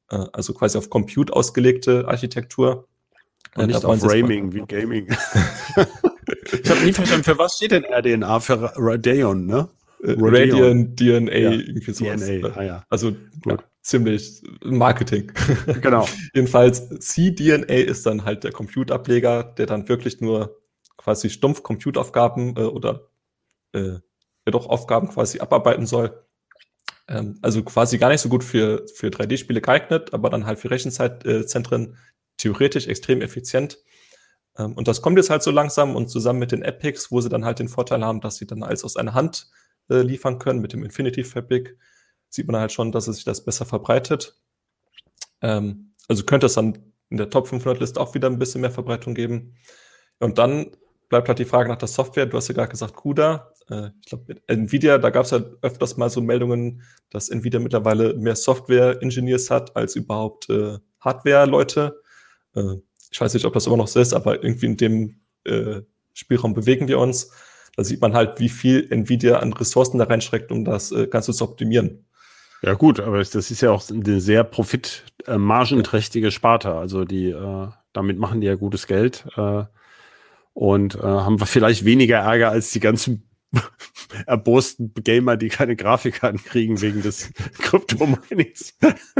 [0.09, 2.89] also quasi auf Compute ausgelegte Architektur.
[3.55, 5.07] Und äh, nicht auf Framing wie Gaming.
[6.51, 8.41] ich habe nie verstanden, für was steht denn RDNA?
[8.41, 9.69] Für Radeon, ne?
[10.07, 12.21] Äh, Radeon, DNA, ja, irgendwie sowas.
[12.25, 12.85] DNA, ah, ja.
[12.89, 13.15] Also
[13.45, 15.31] ja, ziemlich Marketing.
[15.81, 16.07] Genau.
[16.33, 20.57] Jedenfalls CDNA ist dann halt der Compute-Ableger, der dann wirklich nur
[20.95, 23.09] quasi stumpf Compute-Aufgaben äh, oder
[23.73, 23.99] äh,
[24.45, 26.25] ja doch Aufgaben quasi abarbeiten soll.
[27.09, 30.71] Ähm, also quasi gar nicht so gut für, für 3D-Spiele geeignet, aber dann halt für
[30.71, 31.97] Rechenzentren
[32.37, 33.77] theoretisch extrem effizient.
[34.57, 37.29] Ähm, und das kommt jetzt halt so langsam und zusammen mit den Epics, wo sie
[37.29, 39.49] dann halt den Vorteil haben, dass sie dann alles aus einer Hand
[39.89, 41.77] äh, liefern können mit dem Infinity Fabric,
[42.29, 44.35] sieht man halt schon, dass es sich das besser verbreitet.
[45.41, 48.71] Ähm, also könnte es dann in der Top 500 Liste auch wieder ein bisschen mehr
[48.71, 49.55] Verbreitung geben.
[50.19, 50.71] Und dann
[51.09, 52.25] bleibt halt die Frage nach der Software.
[52.25, 53.53] Du hast ja gerade gesagt, CUDA.
[53.69, 57.59] Äh, ich glaube, mit Nvidia, da gab es ja öfters mal so Meldungen, dass Nvidia
[57.59, 62.01] mittlerweile mehr Software-Engineers hat als überhaupt äh, Hardware-Leute.
[62.55, 62.75] Äh,
[63.11, 65.81] ich weiß nicht, ob das immer noch so ist, aber irgendwie in dem äh,
[66.13, 67.31] Spielraum bewegen wir uns.
[67.77, 71.31] Da sieht man halt, wie viel Nvidia an Ressourcen da reinstreckt, um das äh, Ganze
[71.31, 72.05] zu optimieren.
[72.63, 76.73] Ja gut, aber das ist ja auch eine sehr profitmargenträchtige Sparte.
[76.73, 79.65] Also die, äh, damit machen die ja gutes Geld äh,
[80.53, 83.29] und äh, haben vielleicht weniger Ärger als die ganzen
[84.25, 88.75] erbosten Gamer, die keine Grafikkarten kriegen wegen des Kryptominings.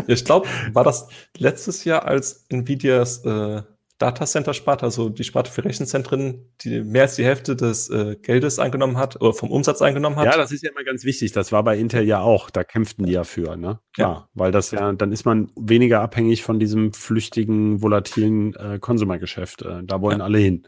[0.08, 3.62] ich glaube, war das letztes Jahr, als Nvidias äh,
[3.98, 8.98] Datacenter-Sparte, also die Sparte für Rechenzentren, die mehr als die Hälfte des äh, Geldes eingenommen
[8.98, 10.26] hat oder vom Umsatz eingenommen hat.
[10.26, 11.32] Ja, das ist ja immer ganz wichtig.
[11.32, 12.50] Das war bei Intel ja auch.
[12.50, 13.80] Da kämpften die ja für, ne?
[13.94, 14.30] Klar, ja.
[14.36, 19.64] weil das ja, dann ist man weniger abhängig von diesem flüchtigen, volatilen äh, Konsumergeschäft.
[19.64, 20.26] Äh, da wollen ja.
[20.26, 20.68] alle hin.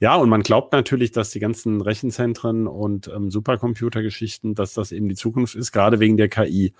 [0.00, 5.08] Ja, und man glaubt natürlich, dass die ganzen Rechenzentren und ähm, Supercomputergeschichten, dass das eben
[5.08, 6.74] die Zukunft ist, gerade wegen der KI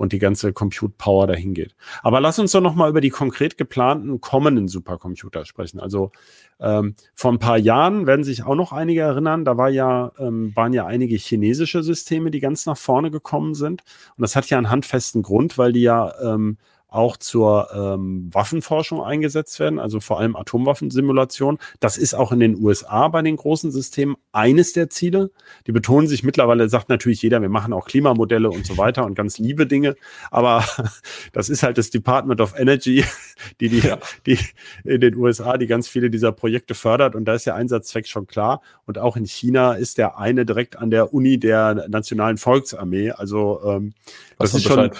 [0.00, 1.74] und die ganze Compute Power dahin geht.
[2.02, 5.78] Aber lass uns doch noch mal über die konkret geplanten kommenden Supercomputer sprechen.
[5.78, 6.10] Also
[6.58, 10.56] ähm, vor ein paar Jahren werden sich auch noch einige erinnern, da war ja, ähm,
[10.56, 13.82] waren ja einige chinesische Systeme, die ganz nach vorne gekommen sind.
[14.16, 16.56] Und das hat ja einen handfesten Grund, weil die ja ähm,
[16.90, 21.58] auch zur ähm, Waffenforschung eingesetzt werden, also vor allem Atomwaffensimulation.
[21.78, 25.30] Das ist auch in den USA bei den großen Systemen eines der Ziele.
[25.66, 29.14] Die betonen sich mittlerweile, sagt natürlich jeder, wir machen auch Klimamodelle und so weiter und
[29.14, 29.96] ganz liebe Dinge,
[30.30, 30.64] aber
[31.32, 33.04] das ist halt das Department of Energy,
[33.60, 33.98] die, die, ja.
[34.26, 34.38] die
[34.84, 38.26] in den USA, die ganz viele dieser Projekte fördert und da ist der Einsatzzweck schon
[38.26, 38.62] klar.
[38.86, 43.12] Und auch in China ist der eine direkt an der Uni der Nationalen Volksarmee.
[43.12, 43.94] Also ähm,
[44.38, 44.90] das ist schon,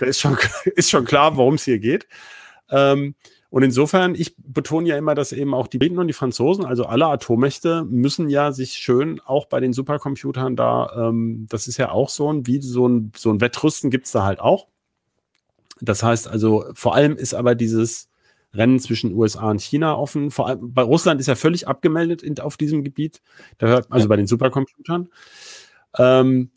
[0.00, 0.36] ist schon,
[0.76, 2.06] ist schon klar, worum es hier geht.
[2.70, 3.14] Ähm,
[3.50, 6.84] und insofern, ich betone ja immer, dass eben auch die Briten und die Franzosen, also
[6.84, 11.90] alle Atommächte, müssen ja sich schön auch bei den Supercomputern da, ähm, das ist ja
[11.90, 14.68] auch so ein, wie so ein, so ein Wettrüsten gibt's da halt auch.
[15.80, 18.08] Das heißt also, vor allem ist aber dieses
[18.54, 20.30] Rennen zwischen USA und China offen.
[20.30, 23.20] Vor allem bei Russland ist ja völlig abgemeldet in, auf diesem Gebiet.
[23.58, 25.08] Da hört, also bei den Supercomputern.
[25.98, 26.50] Ähm,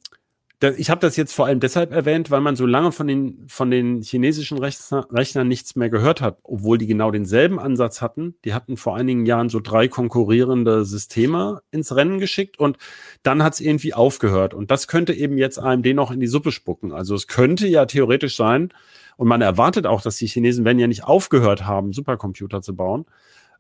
[0.70, 3.72] ich habe das jetzt vor allem deshalb erwähnt, weil man so lange von den, von
[3.72, 8.36] den chinesischen Rechner, Rechnern nichts mehr gehört hat, obwohl die genau denselben Ansatz hatten.
[8.46, 12.78] Die hatten vor einigen Jahren so drei konkurrierende Systeme ins Rennen geschickt und
[13.24, 14.54] dann hat es irgendwie aufgehört.
[14.54, 16.92] Und das könnte eben jetzt AMD noch in die Suppe spucken.
[16.92, 18.70] Also es könnte ja theoretisch sein,
[19.18, 23.06] und man erwartet auch, dass die Chinesen, wenn ja nicht aufgehört haben, Supercomputer zu bauen,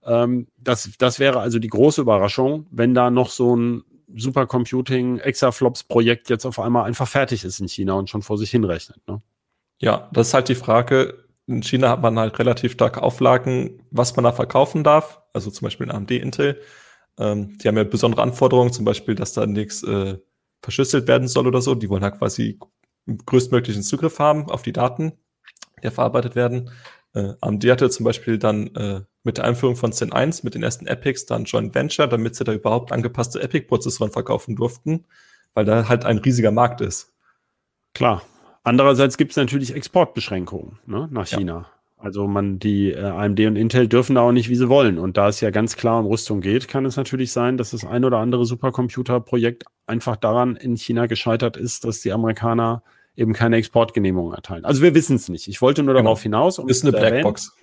[0.05, 3.83] ähm, das, das wäre also die große Überraschung, wenn da noch so ein
[4.15, 8.99] Supercomputing, Exaflops-Projekt jetzt auf einmal einfach fertig ist in China und schon vor sich hinrechnet.
[9.07, 9.21] Ne?
[9.79, 11.25] Ja, das ist halt die Frage.
[11.47, 15.21] In China hat man halt relativ starke Auflagen, was man da verkaufen darf.
[15.33, 16.61] Also zum Beispiel in AMD, Intel.
[17.17, 20.17] Ähm, die haben ja besondere Anforderungen, zum Beispiel, dass da nichts äh,
[20.61, 21.75] verschlüsselt werden soll oder so.
[21.75, 22.59] Die wollen halt quasi
[23.25, 25.13] größtmöglichen Zugriff haben auf die Daten,
[25.83, 26.71] die verarbeitet werden.
[27.13, 30.63] Äh, AMD hatte zum Beispiel dann äh, mit der Einführung von Zen 1 mit den
[30.63, 35.05] ersten Epics dann Joint Venture, damit sie da überhaupt angepasste Epic-Prozessoren verkaufen durften,
[35.53, 37.13] weil da halt ein riesiger Markt ist.
[37.93, 38.21] Klar.
[38.63, 41.53] Andererseits gibt es natürlich Exportbeschränkungen ne, nach China.
[41.53, 41.65] Ja.
[41.97, 44.99] Also man, die äh, AMD und Intel dürfen da auch nicht, wie sie wollen.
[44.99, 47.85] Und da es ja ganz klar um Rüstung geht, kann es natürlich sein, dass das
[47.85, 52.83] ein oder andere Supercomputer-Projekt einfach daran in China gescheitert ist, dass die Amerikaner
[53.15, 54.65] eben keine Exportgenehmigung erteilen.
[54.65, 55.47] Also wir wissen es nicht.
[55.47, 56.03] Ich wollte nur genau.
[56.03, 56.59] darauf hinaus.
[56.59, 57.55] Um ist eine Blackbox.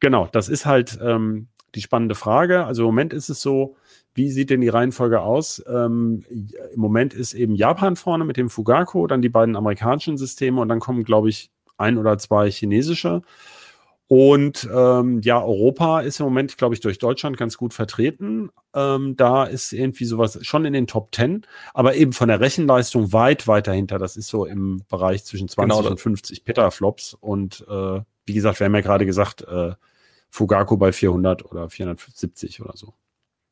[0.00, 2.64] Genau, das ist halt, ähm, die spannende Frage.
[2.64, 3.76] Also im Moment ist es so,
[4.14, 5.62] wie sieht denn die Reihenfolge aus?
[5.68, 10.60] Ähm, Im Moment ist eben Japan vorne mit dem Fugaku, dann die beiden amerikanischen Systeme
[10.60, 13.22] und dann kommen, glaube ich, ein oder zwei chinesische.
[14.08, 18.50] Und ähm, ja, Europa ist im Moment, glaube ich, durch Deutschland ganz gut vertreten.
[18.74, 21.42] Ähm, da ist irgendwie sowas schon in den Top 10,
[21.74, 24.00] aber eben von der Rechenleistung weit, weit dahinter.
[24.00, 25.88] Das ist so im Bereich zwischen 20 genau.
[25.88, 27.14] und 50 Petaflops.
[27.14, 29.74] Und äh, wie gesagt, wir haben ja gerade gesagt, äh,
[30.30, 32.94] Fugaku bei 400 oder 470 oder so.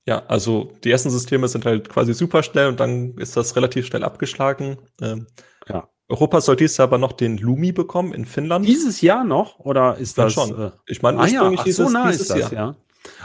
[0.06, 3.86] Ja, also die ersten Systeme sind halt quasi super schnell und dann ist das relativ
[3.86, 4.78] schnell abgeschlagen.
[5.02, 5.26] Ähm,
[5.68, 5.88] ja.
[6.08, 8.66] Europa soll dieses Jahr aber noch den Lumi bekommen in Finnland.
[8.66, 9.58] Dieses Jahr noch?
[9.58, 10.32] Oder ist das?
[10.32, 10.58] schon.
[10.58, 11.72] Äh, ich meine, ursprünglich ah, ja.
[11.72, 12.52] Ach, so nah ist das, Jahr.
[12.52, 12.76] ja.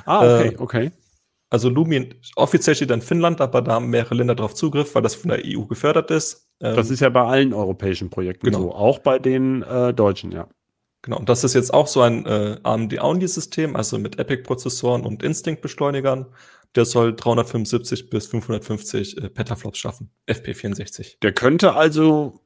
[0.05, 0.91] Ah, okay, äh, okay.
[1.49, 5.15] Also Lumi offiziell steht in Finnland, aber da haben mehrere Länder darauf Zugriff, weil das
[5.15, 6.49] von der EU gefördert ist.
[6.59, 8.59] Ähm, das ist ja bei allen europäischen Projekten genau.
[8.59, 10.47] so, auch bei den äh, deutschen, ja.
[11.03, 16.27] Genau, und das ist jetzt auch so ein äh, AMD-Only-System, also mit Epic-Prozessoren und Instinct-Beschleunigern.
[16.75, 21.17] Der soll 375 bis 550 äh, Petaflops schaffen, FP64.
[21.21, 22.39] Der könnte also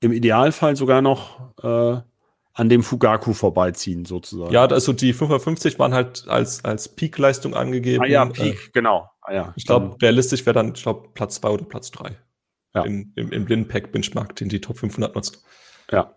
[0.00, 2.00] im Idealfall sogar noch äh,
[2.54, 4.52] an dem Fugaku vorbeiziehen, sozusagen.
[4.52, 8.04] Ja, also die 550 waren halt als, als Peak-Leistung angegeben.
[8.04, 9.10] Ah ja, Peak, äh, genau.
[9.20, 9.52] Ah, ja.
[9.56, 12.16] Ich glaube, realistisch wäre dann, ich glaube, Platz 2 oder Platz 3.
[12.74, 12.84] Ja.
[12.84, 15.44] Im, im, im Blindenpack-Benchmark, den die Top 500 nutzt.
[15.90, 16.16] Ja.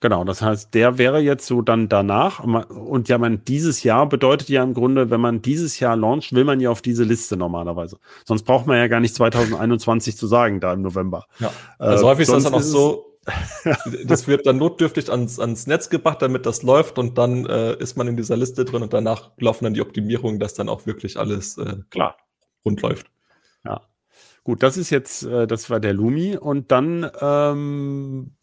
[0.00, 2.44] Genau, das heißt, der wäre jetzt so dann danach.
[2.44, 6.44] Und ja, man, dieses Jahr bedeutet ja im Grunde, wenn man dieses Jahr launcht, will
[6.44, 7.98] man ja auf diese Liste normalerweise.
[8.24, 11.26] Sonst braucht man ja gar nicht 2021 zu sagen, da im November.
[11.40, 11.50] Ja.
[11.78, 13.18] Also äh, häufig ist das dann auch so,
[14.04, 17.96] das wird dann notdürftig ans, ans Netz gebracht, damit das läuft und dann äh, ist
[17.96, 21.18] man in dieser Liste drin und danach laufen dann die Optimierungen, dass dann auch wirklich
[21.18, 22.16] alles äh, klar
[22.64, 23.10] rund läuft.
[23.64, 23.80] Ja.
[24.44, 28.37] Gut, das ist jetzt, äh, das war der Lumi und dann ähm,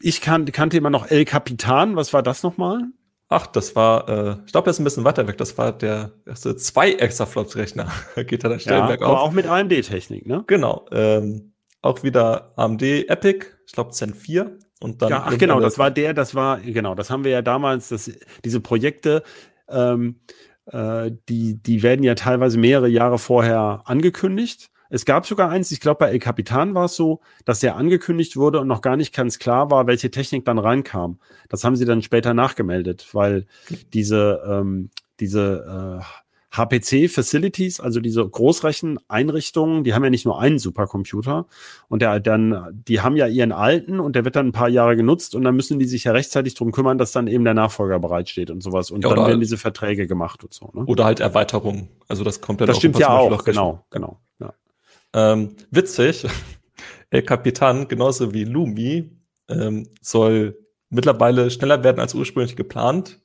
[0.00, 1.96] ich kan kannte immer noch El Capitan.
[1.96, 2.84] Was war das nochmal?
[3.28, 5.38] Ach, das war, äh, ich glaube, er ist ein bisschen weiter weg.
[5.38, 7.88] Das war der erste zwei Exaflops-Rechner.
[8.26, 9.28] Geht da der Stellenberg ja, aber auf.
[9.28, 10.42] auch mit AMD-Technik, ne?
[10.48, 10.86] Genau.
[10.90, 14.58] Ähm, auch wieder AMD Epic, ich glaube Zen 4.
[14.80, 17.42] Und dann ja, ach genau, das war der, das war, genau, das haben wir ja
[17.42, 18.10] damals, das,
[18.44, 19.22] diese Projekte,
[19.68, 20.20] ähm,
[20.66, 24.70] äh, die, die werden ja teilweise mehrere Jahre vorher angekündigt.
[24.90, 28.36] Es gab sogar eins, ich glaube bei El Capitan war es so, dass der angekündigt
[28.36, 31.18] wurde und noch gar nicht ganz klar war, welche Technik dann reinkam.
[31.48, 33.46] Das haben sie dann später nachgemeldet, weil
[33.92, 36.04] diese, ähm, diese äh,
[36.52, 41.46] HPC-Facilities, also diese Großrecheneinrichtungen, die haben ja nicht nur einen Supercomputer
[41.88, 44.96] und der dann, die haben ja ihren alten und der wird dann ein paar Jahre
[44.96, 48.00] genutzt und dann müssen die sich ja rechtzeitig drum kümmern, dass dann eben der Nachfolger
[48.00, 48.90] bereitsteht und sowas.
[48.90, 50.70] Und ja, dann werden halt, diese Verträge gemacht und so.
[50.74, 50.84] Ne?
[50.86, 51.88] Oder halt Erweiterungen.
[52.08, 54.18] Also das kommt dann Das stimmt ja auch, genau, genau.
[55.12, 56.26] Ähm, witzig,
[57.10, 59.10] El Capitan, genauso wie Lumi,
[59.48, 60.56] ähm, soll
[60.90, 63.20] mittlerweile schneller werden als ursprünglich geplant.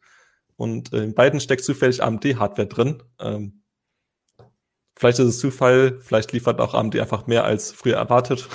[0.55, 3.03] Und äh, in beiden steckt zufällig AMD-Hardware drin.
[3.19, 3.61] Ähm,
[4.95, 8.47] vielleicht ist es Zufall, vielleicht liefert auch AMD einfach mehr als früher erwartet.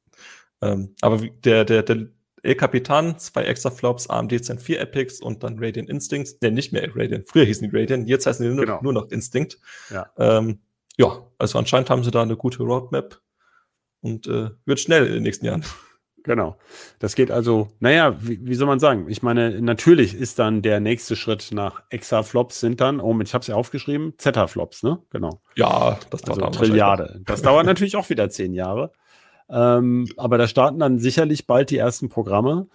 [0.60, 2.08] ähm, aber der, der, der
[2.42, 6.38] El Capitan, zwei extra Flops, AMD Zen 4 Epics und dann Radiant Instincts.
[6.40, 7.28] Ne, nicht mehr Radiant.
[7.28, 8.80] Früher hießen die Radiant, jetzt heißen die nur, genau.
[8.82, 9.58] nur noch Instinct.
[9.90, 10.10] Ja.
[10.18, 10.60] Ähm,
[10.96, 13.20] ja, also anscheinend haben sie da eine gute Roadmap
[14.00, 15.64] und äh, wird schnell in den nächsten Jahren.
[16.26, 16.56] Genau.
[16.98, 19.06] Das geht also, naja, wie, wie soll man sagen?
[19.08, 23.42] Ich meine, natürlich ist dann der nächste Schritt nach Exaflops sind dann, oh, ich habe
[23.42, 24.98] es ja aufgeschrieben, Zetaflops, ne?
[25.10, 25.40] Genau.
[25.54, 27.20] Ja, das dauert also Trilliarde.
[27.24, 28.92] Das dauert natürlich auch wieder zehn Jahre.
[29.48, 32.66] Ähm, aber da starten dann sicherlich bald die ersten Programme.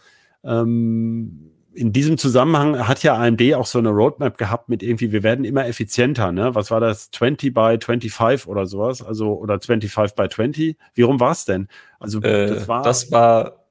[0.45, 5.23] Ähm, in diesem Zusammenhang hat ja AMD auch so eine Roadmap gehabt mit irgendwie, wir
[5.23, 6.53] werden immer effizienter, ne?
[6.53, 7.12] Was war das?
[7.12, 9.01] 20 by 25 oder sowas?
[9.01, 10.77] Also, oder 25 by 20?
[10.93, 11.67] Wie rum war es denn?
[11.99, 12.84] Also, äh, das war.
[12.84, 13.65] Das war,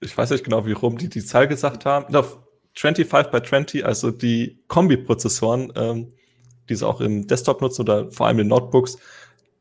[0.00, 2.14] ich weiß nicht genau, wie rum die die Zahl gesagt haben.
[2.14, 2.38] Auf
[2.74, 6.12] 25 by 20, also die Kombi-Prozessoren, ähm,
[6.68, 8.98] die sie auch im Desktop nutzen oder vor allem in Notebooks,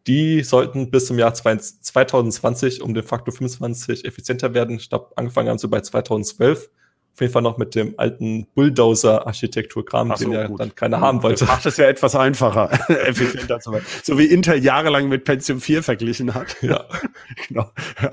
[0.05, 4.75] die sollten bis zum Jahr 2020 um den Faktor 25 effizienter werden.
[4.75, 6.69] Ich glaube, angefangen haben sie bei 2012
[7.15, 10.59] auf jeden Fall noch mit dem alten Bulldozer-Architekturkram, so, den ja gut.
[10.59, 11.45] dann keiner haben wollte.
[11.45, 12.69] Das macht es ja etwas einfacher,
[13.07, 13.85] effizienter zu werden.
[14.03, 16.61] So wie Intel jahrelang mit Pentium 4 verglichen hat.
[16.61, 16.83] Ja.
[17.47, 17.71] genau.
[18.01, 18.11] Ja.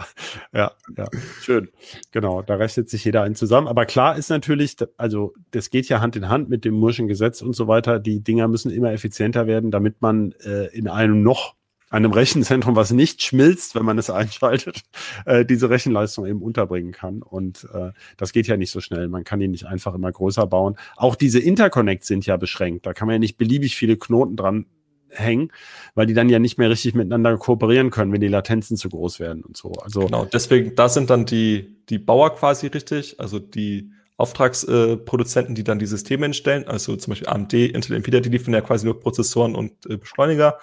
[0.53, 1.09] ja, ja,
[1.41, 1.69] schön.
[2.13, 3.67] Genau, da rechnet sich jeder ein zusammen.
[3.67, 7.43] Aber klar ist natürlich, also das geht ja Hand in Hand mit dem Murschen Gesetz
[7.43, 7.99] und so weiter.
[7.99, 11.57] Die Dinger müssen immer effizienter werden, damit man äh, in einem noch
[11.93, 14.83] einem Rechenzentrum, was nicht schmilzt, wenn man es einschaltet,
[15.27, 17.23] äh, diese Rechenleistung eben unterbringen kann.
[17.23, 19.09] Und äh, das geht ja nicht so schnell.
[19.09, 20.77] Man kann die nicht einfach immer größer bauen.
[20.97, 22.87] Auch diese Interconnects sind ja beschränkt.
[22.87, 24.67] Da kann man ja nicht beliebig viele Knoten dran
[25.11, 25.53] hängen,
[25.95, 29.21] weil die dann ja nicht mehr richtig miteinander kooperieren können, wenn die Latenzen zu groß
[29.21, 29.73] werden und so.
[29.73, 35.57] Also genau, deswegen, da sind dann die, die Bauer quasi richtig, also die Auftragsproduzenten, äh,
[35.57, 38.87] die dann die Systeme entstellen, also zum Beispiel AMD, Intel, Nvidia, die liefern ja quasi
[38.87, 40.59] nur Prozessoren und äh, Beschleuniger.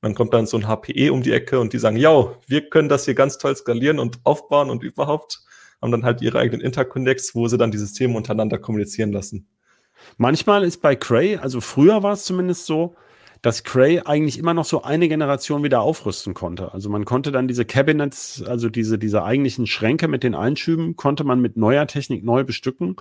[0.00, 2.88] Dann kommt dann so ein HPE um die Ecke und die sagen, ja, wir können
[2.88, 5.40] das hier ganz toll skalieren und aufbauen und überhaupt
[5.82, 9.48] haben dann halt ihre eigenen Interconnects, wo sie dann die Systeme untereinander kommunizieren lassen.
[10.16, 12.94] Manchmal ist bei Cray, also früher war es zumindest so,
[13.42, 16.72] dass Cray eigentlich immer noch so eine Generation wieder aufrüsten konnte.
[16.72, 21.24] Also man konnte dann diese Cabinets, also diese, diese eigentlichen Schränke mit den Einschüben, konnte
[21.24, 22.96] man mit neuer Technik neu bestücken.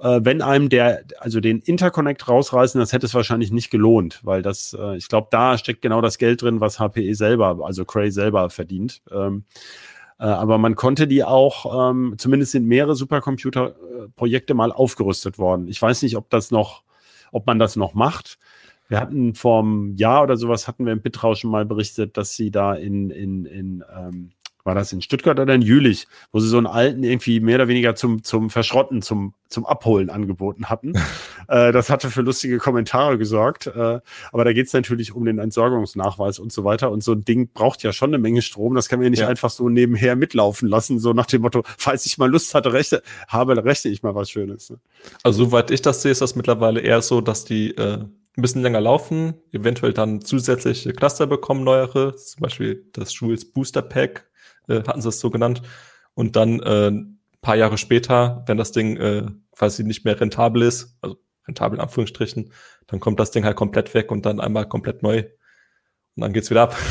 [0.00, 4.40] Äh, wenn einem der, also den Interconnect rausreißen, das hätte es wahrscheinlich nicht gelohnt, weil
[4.40, 8.10] das, äh, ich glaube, da steckt genau das Geld drin, was HPE selber, also Cray
[8.10, 9.02] selber verdient.
[9.12, 9.44] Ähm,
[10.18, 15.68] äh, aber man konnte die auch, ähm, zumindest sind mehrere Supercomputer-Projekte mal aufgerüstet worden.
[15.68, 16.82] Ich weiß nicht, ob das noch,
[17.30, 18.38] ob man das noch macht.
[18.88, 22.50] Wir hatten vor einem Jahr oder sowas hatten wir im Bitrauschen mal berichtet, dass sie
[22.50, 24.32] da in, in, in ähm,
[24.70, 27.66] war das in Stuttgart oder in Jülich, wo sie so einen alten irgendwie mehr oder
[27.66, 30.92] weniger zum, zum Verschrotten, zum, zum Abholen angeboten hatten.
[31.48, 33.66] äh, das hatte für lustige Kommentare gesorgt.
[33.66, 33.98] Äh,
[34.30, 36.92] aber da geht es natürlich um den Entsorgungsnachweis und so weiter.
[36.92, 38.76] Und so ein Ding braucht ja schon eine Menge Strom.
[38.76, 39.28] Das kann man ja nicht ja.
[39.28, 43.02] einfach so nebenher mitlaufen lassen, so nach dem Motto, falls ich mal Lust hatte, rechte,
[43.26, 44.70] habe, rechne ich mal was Schönes.
[44.70, 44.78] Ne?
[45.24, 48.04] Also soweit ich das sehe, ist das mittlerweile eher so, dass die äh,
[48.36, 53.82] ein bisschen länger laufen, eventuell dann zusätzliche Cluster bekommen, neuere, zum Beispiel das Jules Booster
[53.82, 54.29] Pack,
[54.70, 55.62] äh, hatten sie es so genannt.
[56.14, 56.92] Und dann äh,
[57.42, 61.82] paar Jahre später, wenn das Ding äh, quasi nicht mehr rentabel ist, also rentabel in
[61.82, 62.52] Anführungsstrichen,
[62.86, 65.18] dann kommt das Ding halt komplett weg und dann einmal komplett neu.
[66.16, 66.76] Und dann geht's wieder ab.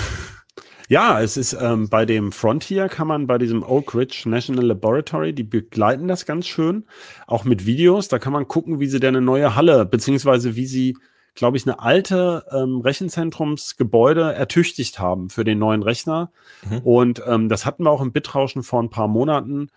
[0.91, 5.33] Ja, es ist ähm, bei dem Frontier kann man bei diesem Oak Ridge National Laboratory,
[5.33, 6.87] die begleiten das ganz schön,
[7.27, 8.07] auch mit Videos.
[8.07, 10.97] Da kann man gucken, wie sie denn eine neue Halle, beziehungsweise wie sie
[11.39, 16.31] glaube ich, eine alte ähm, Rechenzentrumsgebäude ertüchtigt haben für den neuen Rechner.
[16.69, 16.77] Mhm.
[16.79, 19.69] Und ähm, das hatten wir auch im Bitrauschen vor ein paar Monaten.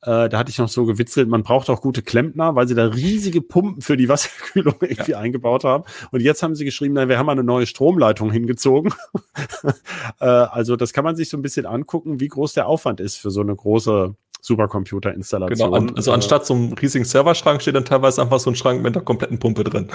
[0.00, 2.86] Äh, da hatte ich noch so gewitzelt, man braucht auch gute Klempner, weil sie da
[2.86, 5.18] riesige Pumpen für die Wasserkühlung irgendwie ja.
[5.18, 5.84] eingebaut haben.
[6.10, 8.94] Und jetzt haben sie geschrieben, na, wir haben eine neue Stromleitung hingezogen.
[10.20, 13.16] äh, also das kann man sich so ein bisschen angucken, wie groß der Aufwand ist
[13.16, 15.70] für so eine große Supercomputer-Installation.
[15.70, 18.96] Genau, also anstatt so einem riesigen Serverschrank steht dann teilweise einfach so ein Schrank mit
[18.96, 19.90] einer kompletten Pumpe drin.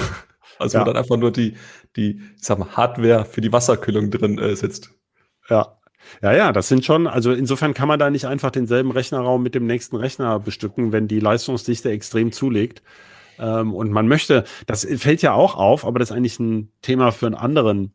[0.60, 0.82] Also ja.
[0.82, 1.56] wo dann einfach nur die,
[1.96, 4.92] die, ich sag mal, Hardware für die Wasserkühlung drin äh, sitzt.
[5.50, 5.78] Ja.
[6.22, 9.56] Ja, ja, das sind schon, also insofern kann man da nicht einfach denselben Rechnerraum mit
[9.56, 12.84] dem nächsten Rechner bestücken, wenn die Leistungsdichte extrem zulegt.
[13.40, 17.12] Ähm, und man möchte, das fällt ja auch auf, aber das ist eigentlich ein Thema
[17.12, 17.94] für einen anderen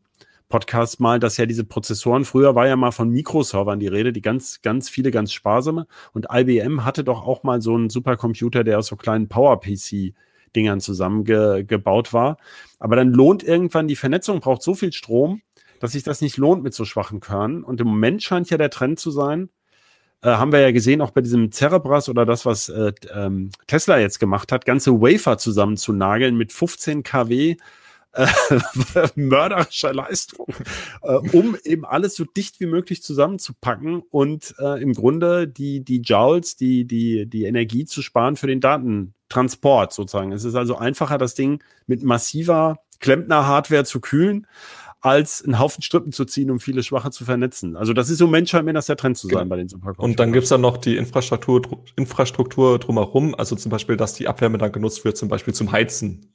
[0.49, 4.21] Podcast mal, dass ja diese Prozessoren, früher war ja mal von Mikroservern die Rede, die
[4.21, 5.87] ganz, ganz viele, ganz sparsame.
[6.13, 10.13] Und IBM hatte doch auch mal so einen Supercomputer, der aus so kleinen Power-PC
[10.55, 12.37] Dingern zusammengebaut war.
[12.79, 15.41] Aber dann lohnt irgendwann die Vernetzung, braucht so viel Strom,
[15.79, 17.63] dass sich das nicht lohnt mit so schwachen Körnen.
[17.63, 19.49] Und im Moment scheint ja der Trend zu sein,
[20.23, 23.99] äh, haben wir ja gesehen, auch bei diesem Cerebras oder das, was äh, ähm, Tesla
[23.99, 27.57] jetzt gemacht hat, ganze Wafer zusammen zu nageln mit 15 kW
[28.13, 28.27] äh,
[29.15, 30.47] mörderischer Leistung,
[31.03, 36.01] äh, um eben alles so dicht wie möglich zusammenzupacken und äh, im Grunde die, die
[36.01, 40.31] Joules, die, die, die Energie zu sparen für den Datentransport sozusagen.
[40.31, 44.47] Es ist also einfacher, das Ding mit massiver Klempner-Hardware zu kühlen,
[45.01, 47.75] als einen Haufen Strippen zu ziehen, um viele Schwache zu vernetzen.
[47.75, 49.49] Also das ist im Moment scheint mir das der Trend zu sein genau.
[49.49, 50.11] bei den Supercomputern.
[50.11, 51.61] Und dann gibt's dann noch die Infrastruktur,
[51.95, 56.27] Infrastruktur drumherum, also zum Beispiel, dass die Abwärme dann genutzt wird, zum Beispiel zum Heizen.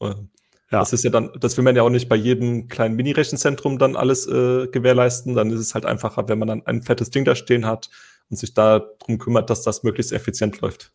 [0.71, 0.81] Ja.
[0.81, 3.95] Das ist ja dann, das will man ja auch nicht bei jedem kleinen Mini-Rechenzentrum dann
[3.95, 5.35] alles äh, gewährleisten.
[5.35, 7.89] Dann ist es halt einfacher, wenn man dann ein fettes Ding da stehen hat
[8.31, 10.93] und sich da drum kümmert, dass das möglichst effizient läuft.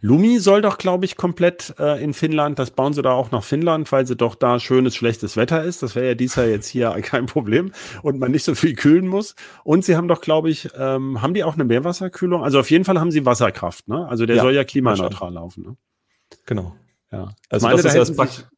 [0.00, 3.42] Lumi soll doch, glaube ich, komplett äh, in Finnland, das bauen sie da auch nach
[3.42, 5.82] Finnland, weil sie doch da schönes, schlechtes Wetter ist.
[5.82, 9.06] Das wäre ja dies Jahr jetzt hier kein Problem und man nicht so viel kühlen
[9.06, 9.34] muss.
[9.64, 12.42] Und sie haben doch, glaube ich, ähm, haben die auch eine Meerwasserkühlung?
[12.42, 14.06] Also auf jeden Fall haben sie Wasserkraft, ne?
[14.08, 15.76] Also der ja, soll ja klimaneutral laufen, ne?
[16.44, 16.74] Genau.
[17.12, 17.30] Ja.
[17.48, 18.48] Also meine, das da ist erst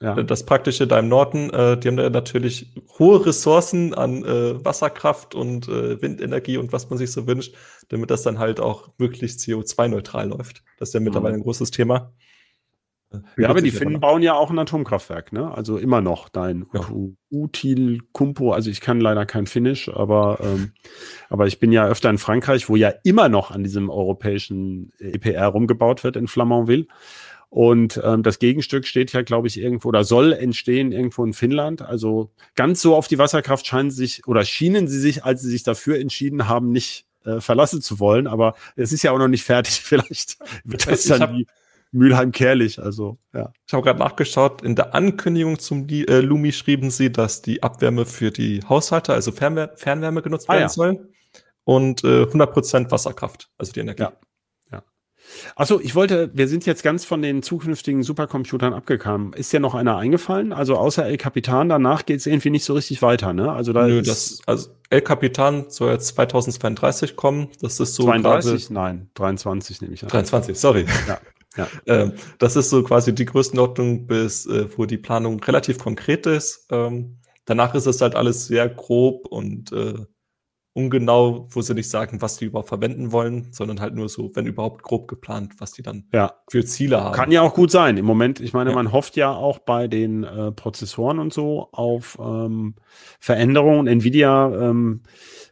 [0.00, 0.16] ja.
[0.16, 4.64] Äh, das Praktische da im Norden, äh, die haben da natürlich hohe Ressourcen an äh,
[4.64, 7.54] Wasserkraft und äh, Windenergie und was man sich so wünscht,
[7.88, 10.62] damit das dann halt auch möglichst CO2-neutral läuft.
[10.78, 11.40] Das ist ja mittlerweile mhm.
[11.40, 12.12] ein großes Thema.
[13.36, 15.52] Ja, aber die Finnen bauen ja auch ein Atomkraftwerk, ne?
[15.52, 16.86] Also immer noch dein ja.
[17.32, 18.52] Util Kumpo.
[18.52, 20.72] Also ich kann leider kein Finnisch, aber, ähm,
[21.28, 25.46] aber ich bin ja öfter in Frankreich, wo ja immer noch an diesem europäischen EPR
[25.46, 26.86] rumgebaut wird in Flamanville.
[27.50, 31.82] Und ähm, das Gegenstück steht ja, glaube ich, irgendwo oder soll entstehen irgendwo in Finnland.
[31.82, 35.50] Also ganz so auf die Wasserkraft scheinen sie sich oder schienen sie sich, als sie
[35.50, 38.28] sich dafür entschieden haben, nicht äh, verlassen zu wollen.
[38.28, 39.80] Aber es ist ja auch noch nicht fertig.
[39.82, 41.46] Vielleicht wird das dann hab, wie
[41.90, 42.80] Mülheim-Kerlich.
[42.80, 43.52] Also ja.
[43.66, 44.62] Ich habe gerade nachgeschaut.
[44.62, 49.32] In der Ankündigung zum äh, Lumi schrieben sie, dass die Abwärme für die Haushalte, also
[49.32, 50.68] Fernwär Fernwärme genutzt ah, werden ja.
[50.68, 51.08] soll
[51.64, 54.04] und äh, 100% Wasserkraft, also die Energie.
[54.04, 54.12] Ja.
[55.56, 59.32] Achso, ich wollte, wir sind jetzt ganz von den zukünftigen Supercomputern abgekommen.
[59.32, 60.52] Ist dir noch einer eingefallen?
[60.52, 63.52] Also außer El Capitan, danach geht es irgendwie nicht so richtig weiter, ne?
[63.52, 67.48] Also da Nö, das, also El Capitan soll jetzt 2032 kommen.
[67.60, 68.04] Das ist so.
[68.04, 68.68] 32?
[68.68, 70.08] Grade, Nein, 23 nehme ich an.
[70.08, 70.86] 23, sorry.
[71.06, 71.20] Ja.
[71.56, 71.68] Ja.
[71.86, 76.66] ähm, das ist so quasi die Größenordnung, bis äh, wo die Planung relativ konkret ist.
[76.70, 79.94] Ähm, danach ist es halt alles sehr grob und äh,
[80.72, 84.46] ungenau, wo sie nicht sagen, was die überhaupt verwenden wollen, sondern halt nur so, wenn
[84.46, 86.34] überhaupt grob geplant, was die dann ja.
[86.48, 87.14] für Ziele haben.
[87.14, 87.96] Kann ja auch gut sein.
[87.96, 88.76] Im Moment, ich meine, ja.
[88.76, 92.76] man hofft ja auch bei den äh, Prozessoren und so auf ähm,
[93.18, 93.88] Veränderungen.
[93.88, 95.02] Nvidia ähm,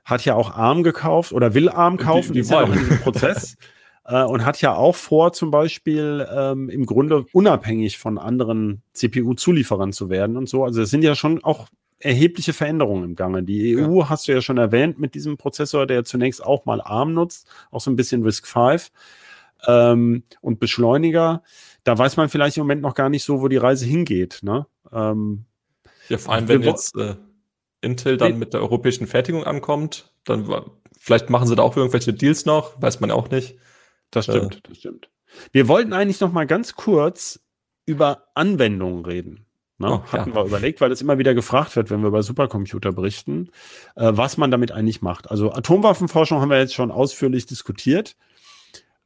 [0.04, 3.00] hat ja auch ARM gekauft oder will ARM kaufen, die, die ist ja in diesem
[3.00, 3.56] Prozess.
[4.04, 9.92] äh, und hat ja auch vor, zum Beispiel ähm, im Grunde unabhängig von anderen CPU-Zulieferern
[9.92, 10.64] zu werden und so.
[10.64, 11.66] Also es sind ja schon auch
[12.00, 13.42] erhebliche Veränderungen im Gange.
[13.42, 14.08] Die EU ja.
[14.08, 17.80] hast du ja schon erwähnt mit diesem Prozessor, der zunächst auch mal ARM nutzt, auch
[17.80, 18.90] so ein bisschen Risk 5
[19.66, 21.42] ähm, und Beschleuniger.
[21.84, 24.40] Da weiß man vielleicht im Moment noch gar nicht so, wo die Reise hingeht.
[24.42, 24.66] Ne?
[24.92, 25.44] Ähm,
[26.08, 27.16] ja, vor allem, wenn jetzt äh,
[27.80, 30.48] Intel dann mit der europäischen Fertigung ankommt, dann
[30.98, 33.56] vielleicht machen sie da auch irgendwelche Deals noch, weiß man auch nicht.
[34.10, 35.10] Das stimmt, äh, das stimmt.
[35.52, 37.40] Wir wollten eigentlich noch mal ganz kurz
[37.86, 39.46] über Anwendungen reden.
[39.78, 39.92] Ne?
[39.92, 40.36] Oh, Hatten ja.
[40.36, 43.50] wir überlegt, weil das immer wieder gefragt wird, wenn wir über Supercomputer berichten,
[43.94, 45.30] äh, was man damit eigentlich macht.
[45.30, 48.16] Also Atomwaffenforschung haben wir jetzt schon ausführlich diskutiert.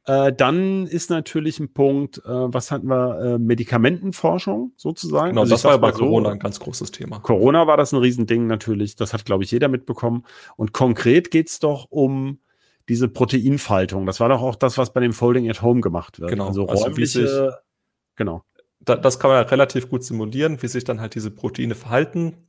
[0.05, 5.29] Äh, dann ist natürlich ein Punkt, äh, was hatten wir, äh, Medikamentenforschung sozusagen.
[5.29, 7.19] Genau, also das war ja bei Corona so, ein ganz großes Thema.
[7.19, 10.25] Corona war das ein Riesending natürlich, das hat, glaube ich, jeder mitbekommen.
[10.57, 12.39] Und konkret geht's doch um
[12.89, 14.07] diese Proteinfaltung.
[14.07, 16.31] Das war doch auch das, was bei dem Folding at Home gemacht wird.
[16.31, 17.55] Genau, also räumliche, also sich,
[18.15, 18.43] genau
[18.85, 22.47] da, das kann man ja relativ gut simulieren, wie sich dann halt diese Proteine verhalten.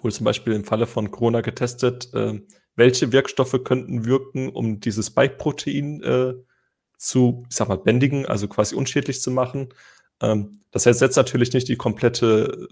[0.00, 2.40] Wurde zum Beispiel im Falle von Corona getestet, äh,
[2.76, 6.34] welche Wirkstoffe könnten wirken, um dieses Spike-Protein äh,
[6.96, 9.68] zu, ich sag mal, bändigen, also quasi unschädlich zu machen.
[10.20, 12.68] Ähm, das ersetzt natürlich nicht die komplette,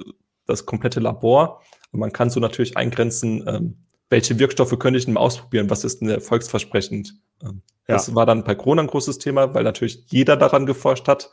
[0.46, 3.76] das komplette Labor, aber man kann so natürlich eingrenzen, ähm,
[4.08, 7.14] welche Wirkstoffe könnte ich denn mal ausprobieren, was ist denn erfolgsversprechend.
[7.42, 7.94] Ähm, ja.
[7.94, 11.30] Das war dann bei Corona ein großes Thema, weil natürlich jeder daran geforscht hat.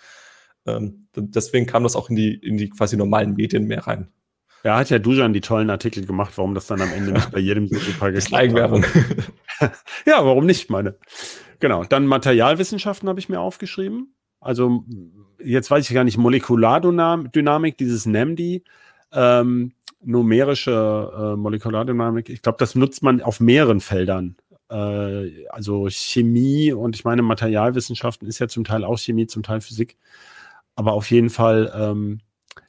[0.65, 4.09] Ähm, deswegen kam das auch in die, in die quasi normalen Medien mehr rein.
[4.63, 7.39] Ja, hat ja Dujan die tollen Artikel gemacht, warum das dann am Ende nicht bei
[7.39, 8.83] jedem super geklappt Eigenwerbung.
[10.05, 10.97] ja, warum nicht, meine.
[11.59, 11.83] Genau.
[11.85, 14.13] Dann Materialwissenschaften habe ich mir aufgeschrieben.
[14.41, 14.85] Also
[15.41, 18.63] jetzt weiß ich gar nicht, Molekulardynamik, dieses NAMD,
[19.13, 22.29] ähm, numerische äh, Molekulardynamik.
[22.29, 24.35] Ich glaube, das nutzt man auf mehreren Feldern.
[24.69, 29.61] Äh, also Chemie und ich meine, Materialwissenschaften ist ja zum Teil auch Chemie, zum Teil
[29.61, 29.97] Physik.
[30.75, 32.21] Aber auf jeden Fall, ähm,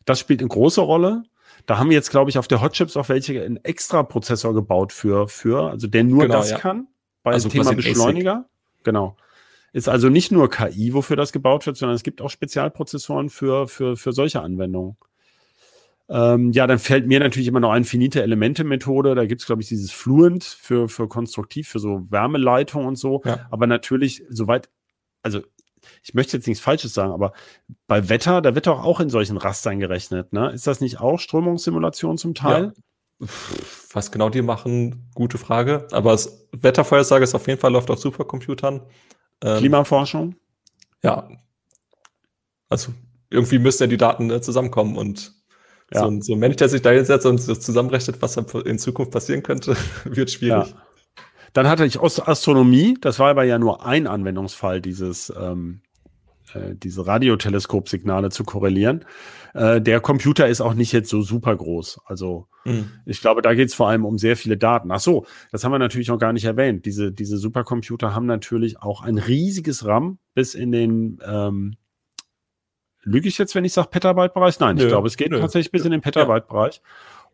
[0.04, 1.22] das spielt eine große Rolle.
[1.66, 4.54] Da haben wir jetzt, glaube ich, auf der Hot Chips auch welche einen extra Prozessor
[4.54, 6.58] gebaut für, für, also der nur genau, das ja.
[6.58, 6.88] kann.
[7.22, 8.48] Bei also Thema Beschleuniger.
[8.82, 9.16] Genau.
[9.72, 13.68] Ist also nicht nur KI, wofür das gebaut wird, sondern es gibt auch Spezialprozessoren für,
[13.68, 14.96] für, für solche Anwendungen.
[16.08, 19.14] Ähm, ja, dann fällt mir natürlich immer noch ein finite Elemente-Methode.
[19.14, 23.22] Da gibt es, glaube ich, dieses Fluent für, für konstruktiv, für so Wärmeleitung und so.
[23.24, 23.46] Ja.
[23.52, 24.68] Aber natürlich, soweit,
[25.22, 25.40] also
[26.02, 27.32] ich möchte jetzt nichts Falsches sagen, aber
[27.86, 30.50] bei Wetter, da wird doch auch in solchen Rastern gerechnet, ne?
[30.50, 32.72] Ist das nicht auch Strömungssimulation zum Teil?
[33.20, 33.28] Ja.
[33.92, 35.86] Was genau die machen, gute Frage.
[35.92, 38.80] Aber das Wettervorhersage ist auf jeden Fall läuft auf Supercomputern.
[39.42, 40.36] Ähm, Klimaforschung?
[41.02, 41.28] Ja.
[42.68, 42.92] Also
[43.28, 45.34] irgendwie müssten ja die Daten äh, zusammenkommen und
[45.92, 46.00] ja.
[46.00, 49.76] so, so ein Mensch, der sich da hinsetzt und zusammenrechnet, was in Zukunft passieren könnte,
[50.04, 50.70] wird schwierig.
[50.70, 50.82] Ja.
[51.52, 55.82] Dann hatte ich Astronomie, das war aber ja nur ein Anwendungsfall, dieses, ähm,
[56.54, 59.04] äh, diese Radioteleskopsignale zu korrelieren.
[59.54, 62.00] Äh, der Computer ist auch nicht jetzt so super groß.
[62.04, 62.90] Also mhm.
[63.04, 64.90] ich glaube, da geht es vor allem um sehr viele Daten.
[64.90, 66.86] Ach so, das haben wir natürlich noch gar nicht erwähnt.
[66.86, 71.76] Diese, diese Supercomputer haben natürlich auch ein riesiges RAM bis in den ähm,
[73.02, 74.60] Lüge ich jetzt, wenn ich sage Petabyte-Bereich?
[74.60, 74.82] Nein, Nö.
[74.82, 75.40] ich glaube, es geht Nö.
[75.40, 76.76] tatsächlich bis in den Petabyte-Bereich.
[76.76, 76.82] Ja.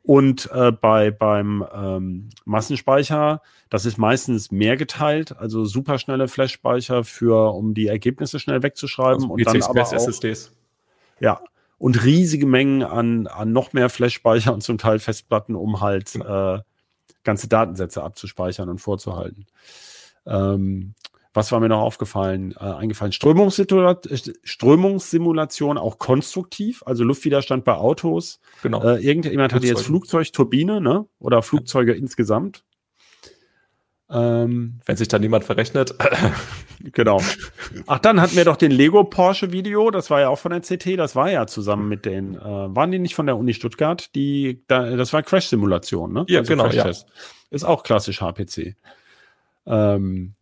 [0.06, 7.52] Und äh, bei, beim ähm, Massenspeicher, das ist meistens mehr geteilt, also superschnelle Flash-Speicher für,
[7.52, 10.52] um die Ergebnisse schnell wegzuschreiben also und dann aber auch, SSDs.
[11.18, 11.40] Ja,
[11.78, 16.60] und riesige Mengen an, an noch mehr Flash-Speicher und zum Teil Festplatten, um halt äh,
[17.24, 19.46] ganze Datensätze abzuspeichern und vorzuhalten.
[20.24, 20.94] Ähm,
[21.36, 22.54] was war mir noch aufgefallen?
[22.58, 23.12] Äh, eingefallen.
[23.12, 28.40] Strömungssimulation, auch konstruktiv, also Luftwiderstand bei Autos.
[28.62, 28.82] Genau.
[28.82, 31.04] Äh, irgendjemand hatte jetzt Flugzeugturbine, ne?
[31.18, 31.98] Oder Flugzeuge ja.
[31.98, 32.64] insgesamt.
[34.08, 35.94] Ähm, Wenn sich da niemand verrechnet.
[36.92, 37.20] genau.
[37.86, 40.60] Ach, dann hatten wir doch den Lego Porsche Video, das war ja auch von der
[40.60, 44.14] CT, das war ja zusammen mit den, äh, waren die nicht von der Uni Stuttgart?
[44.14, 46.24] Die, da, das war Crash-Simulation, ne?
[46.28, 46.68] Ja, also genau.
[46.68, 46.88] Ja.
[47.50, 48.76] Ist auch klassisch HPC.
[49.66, 50.35] Ähm,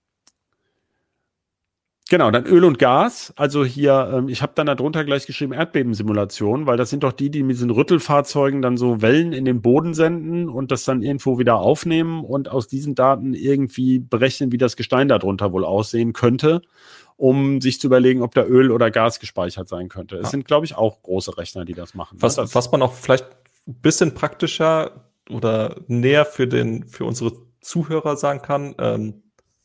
[2.15, 3.33] Genau, dann Öl und Gas.
[3.35, 7.29] Also hier, ähm, ich habe dann darunter gleich geschrieben Erdbebensimulation, weil das sind doch die,
[7.29, 11.41] die mit diesen Rüttelfahrzeugen dann so Wellen in den Boden senden und das dann irgendwo
[11.41, 16.63] wieder aufnehmen und aus diesen Daten irgendwie berechnen, wie das Gestein darunter wohl aussehen könnte,
[17.17, 20.15] um sich zu überlegen, ob da Öl oder Gas gespeichert sein könnte.
[20.15, 20.31] Es ja.
[20.31, 22.19] sind, glaube ich, auch große Rechner, die das machen.
[22.21, 23.27] Was, das was man auch vielleicht
[23.67, 29.24] ein bisschen praktischer oder näher für den, für unsere Zuhörer sagen kann, ähm,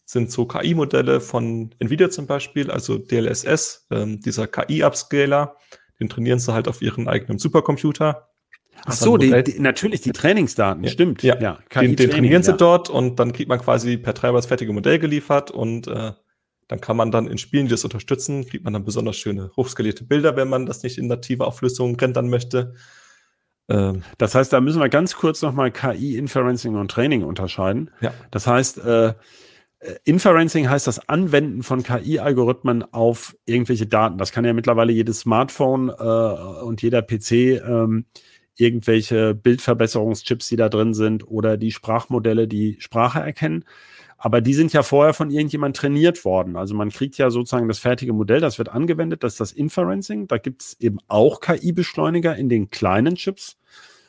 [0.09, 5.55] sind so KI-Modelle von Nvidia zum Beispiel, also DLSS, ähm, dieser KI-Upscaler,
[5.99, 8.27] den trainieren sie halt auf ihren eigenen Supercomputer.
[8.85, 11.21] Ach so, die, die, natürlich die Trainingsdaten, ja, stimmt.
[11.21, 12.57] Ja, ja den, den trainieren sie ja.
[12.57, 16.13] dort und dann kriegt man quasi per Treiber das fertige Modell geliefert und äh,
[16.67, 20.05] dann kann man dann in Spielen, die das unterstützen, kriegt man dann besonders schöne hochskalierte
[20.05, 22.73] Bilder, wenn man das nicht in native Auflösung rendern möchte.
[23.67, 27.91] Ähm, das heißt, da müssen wir ganz kurz nochmal KI, Inferencing und Training unterscheiden.
[28.01, 28.11] Ja.
[28.31, 29.13] Das heißt, äh, äh,
[30.03, 34.17] Inferencing heißt das Anwenden von KI-Algorithmen auf irgendwelche Daten.
[34.17, 38.05] Das kann ja mittlerweile jedes Smartphone äh, und jeder PC ähm,
[38.57, 43.63] irgendwelche Bildverbesserungschips, die da drin sind oder die Sprachmodelle, die Sprache erkennen.
[44.17, 46.57] Aber die sind ja vorher von irgendjemand trainiert worden.
[46.57, 50.27] Also man kriegt ja sozusagen das fertige Modell, das wird angewendet, das ist das Inferencing.
[50.27, 53.57] Da gibt es eben auch KI-Beschleuniger in den kleinen Chips.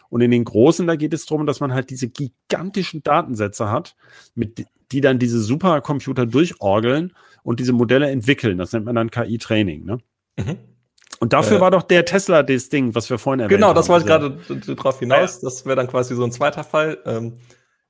[0.09, 3.95] Und in den großen, da geht es darum, dass man halt diese gigantischen Datensätze hat,
[4.35, 7.13] mit die dann diese Supercomputer durchorgeln
[7.43, 8.59] und diese Modelle entwickeln.
[8.59, 9.85] Das nennt man dann KI-Training.
[9.85, 9.99] Ne?
[10.39, 10.59] Mhm.
[11.19, 13.75] Und dafür äh, war doch der Tesla das Ding, was wir vorhin erwähnt genau, haben.
[13.75, 15.41] Genau, das wollte ich also gerade drauf hinaus.
[15.41, 16.99] Das wäre dann quasi so ein zweiter Fall.
[17.05, 17.35] Ähm,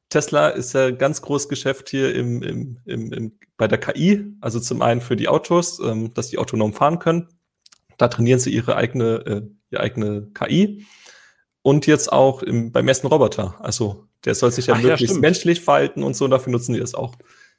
[0.08, 4.34] Tesla ist ja ganz großes Geschäft hier im, im, im, im, bei der KI.
[4.40, 7.28] Also zum einen für die Autos, ähm, dass die autonom fahren können.
[7.96, 10.84] Da trainieren sie ihre eigene, äh, ihre eigene KI.
[11.62, 13.54] Und jetzt auch im, beim ersten Roboter.
[13.60, 16.74] Also der soll sich ja Ach, möglichst ja, menschlich verhalten und so, und dafür nutzen
[16.74, 17.14] die das auch.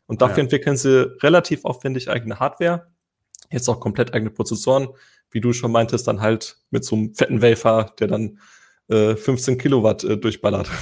[0.06, 0.44] Und dafür ja.
[0.44, 2.88] entwickeln sie relativ aufwendig eigene Hardware,
[3.50, 4.90] jetzt auch komplett eigene Prozessoren,
[5.30, 8.40] wie du schon meintest, dann halt mit so einem fetten Wafer, der dann
[8.90, 10.70] äh, 15 Kilowatt äh, durchballert.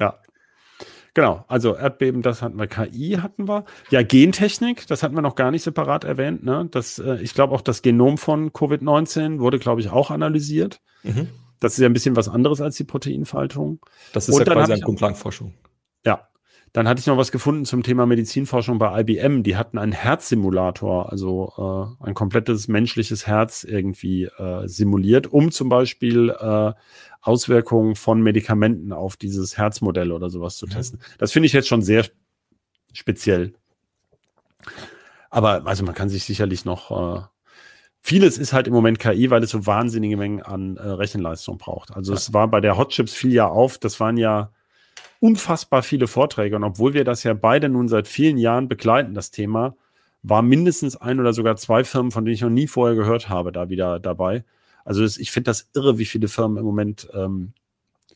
[0.00, 0.18] Ja.
[1.14, 3.66] Genau, also Erdbeben, das hatten wir, KI hatten wir.
[3.90, 6.42] Ja, Gentechnik, das hatten wir noch gar nicht separat erwähnt.
[6.42, 6.66] Ne?
[6.70, 10.80] Das, äh, ich glaube auch das Genom von Covid-19 wurde, glaube ich, auch analysiert.
[11.02, 11.28] Mhm.
[11.62, 13.78] Das ist ja ein bisschen was anderes als die Proteinfaltung.
[14.12, 15.54] Das ist Und ja quasi eine Grundlagenforschung.
[16.04, 16.28] Ja.
[16.72, 19.44] Dann hatte ich noch was gefunden zum Thema Medizinforschung bei IBM.
[19.44, 25.68] Die hatten einen Herzsimulator, also äh, ein komplettes menschliches Herz irgendwie äh, simuliert, um zum
[25.68, 26.72] Beispiel äh,
[27.20, 30.70] Auswirkungen von Medikamenten auf dieses Herzmodell oder sowas zu mhm.
[30.70, 31.00] testen.
[31.18, 32.06] Das finde ich jetzt schon sehr
[32.92, 33.52] speziell.
[35.30, 37.22] Aber also man kann sich sicherlich noch äh,
[38.04, 41.94] Vieles ist halt im Moment KI, weil es so wahnsinnige Mengen an äh, Rechenleistung braucht.
[41.94, 42.18] Also ja.
[42.18, 44.50] es war bei der Hotships viel ja auf, das waren ja
[45.20, 46.56] unfassbar viele Vorträge.
[46.56, 49.76] Und obwohl wir das ja beide nun seit vielen Jahren begleiten, das Thema,
[50.24, 53.52] war mindestens ein oder sogar zwei Firmen, von denen ich noch nie vorher gehört habe,
[53.52, 54.44] da wieder dabei.
[54.84, 57.52] Also das, ich finde das irre, wie viele Firmen im Moment ähm,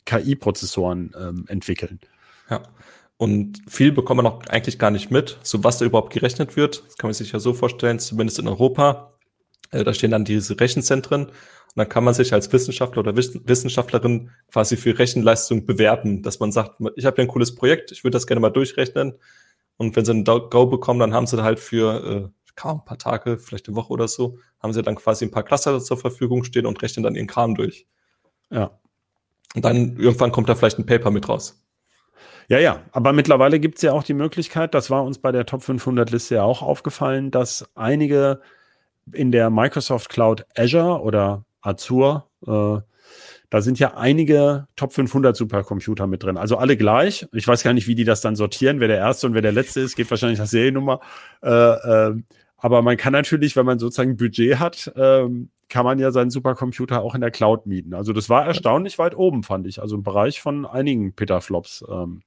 [0.05, 2.01] KI-Prozessoren ähm, entwickeln.
[2.49, 2.61] Ja.
[3.15, 6.83] Und viel bekommt man auch eigentlich gar nicht mit, so was da überhaupt gerechnet wird.
[6.85, 9.13] Das kann man sich ja so vorstellen, zumindest in Europa
[9.71, 11.27] äh, da stehen dann diese Rechenzentren
[11.77, 16.51] und dann kann man sich als Wissenschaftler oder Wissenschaftlerin quasi für Rechenleistung bewerben, dass man
[16.51, 19.13] sagt, ich habe hier ein cooles Projekt, ich würde das gerne mal durchrechnen.
[19.77, 22.97] Und wenn sie ein Go bekommen, dann haben sie halt für äh, kaum ein paar
[22.97, 26.43] Tage, vielleicht eine Woche oder so, haben sie dann quasi ein paar Cluster zur Verfügung
[26.43, 27.85] stehen und rechnen dann ihren Kram durch.
[28.49, 28.79] Ja.
[29.55, 31.63] Und dann irgendwann kommt da vielleicht ein Paper mit raus.
[32.49, 35.45] Ja, ja, aber mittlerweile gibt es ja auch die Möglichkeit, das war uns bei der
[35.45, 38.41] Top 500 Liste ja auch aufgefallen, dass einige
[39.13, 42.81] in der Microsoft Cloud Azure oder Azure, äh,
[43.49, 46.37] da sind ja einige Top 500 Supercomputer mit drin.
[46.37, 47.27] Also alle gleich.
[47.31, 49.53] Ich weiß gar nicht, wie die das dann sortieren, wer der erste und wer der
[49.53, 49.95] letzte ist.
[49.95, 50.99] Geht wahrscheinlich nach Seriennummer.
[51.41, 52.15] Äh, äh,
[52.57, 56.31] aber man kann natürlich, wenn man sozusagen ein Budget hat, ähm, kann man ja seinen
[56.31, 57.93] Supercomputer auch in der Cloud mieten.
[57.93, 59.81] Also das war erstaunlich weit oben, fand ich.
[59.81, 62.23] Also im Bereich von einigen Petaflops, ähm,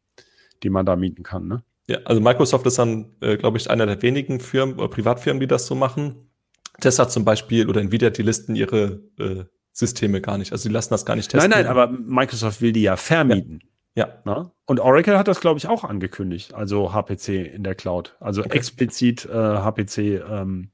[0.63, 1.49] die man da mieten kann.
[1.49, 1.63] Ne?
[1.89, 5.67] Ja, also Microsoft ist dann, äh, glaube ich, einer der wenigen Firmen Privatfirmen, die das
[5.67, 6.30] so machen.
[6.81, 10.53] Tesla zum Beispiel oder Nvidia, die listen ihre äh, Systeme gar nicht.
[10.53, 11.51] Also die lassen das gar nicht testen.
[11.51, 13.61] Nein, nein, aber Microsoft will die ja vermieten.
[13.95, 14.23] Ja.
[14.25, 14.53] ja.
[14.67, 16.55] Und Oracle hat das, glaube ich, auch angekündigt.
[16.55, 18.17] Also HPC in der Cloud.
[18.21, 18.57] Also okay.
[18.57, 20.71] explizit äh, HPC ähm,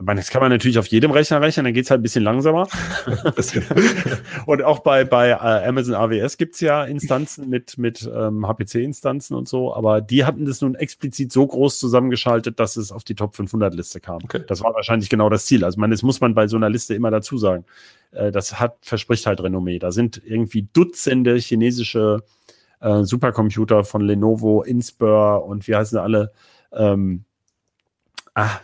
[0.00, 2.66] meine, das kann man natürlich auf jedem Rechner rechnen, dann geht's halt ein bisschen langsamer.
[4.46, 5.34] und auch bei, bei äh,
[5.68, 10.60] Amazon AWS gibt's ja Instanzen mit, mit ähm, HPC-Instanzen und so, aber die hatten das
[10.60, 14.18] nun explizit so groß zusammengeschaltet, dass es auf die Top 500-Liste kam.
[14.24, 14.42] Okay.
[14.48, 15.64] Das war wahrscheinlich genau das Ziel.
[15.64, 17.64] Also, man, das muss man bei so einer Liste immer dazu sagen.
[18.10, 19.78] Äh, das hat, verspricht halt Renommee.
[19.78, 22.24] Da sind irgendwie Dutzende chinesische
[22.80, 26.32] äh, Supercomputer von Lenovo, Inspur und wie heißen alle?
[26.72, 27.24] Ähm,
[28.34, 28.58] ah,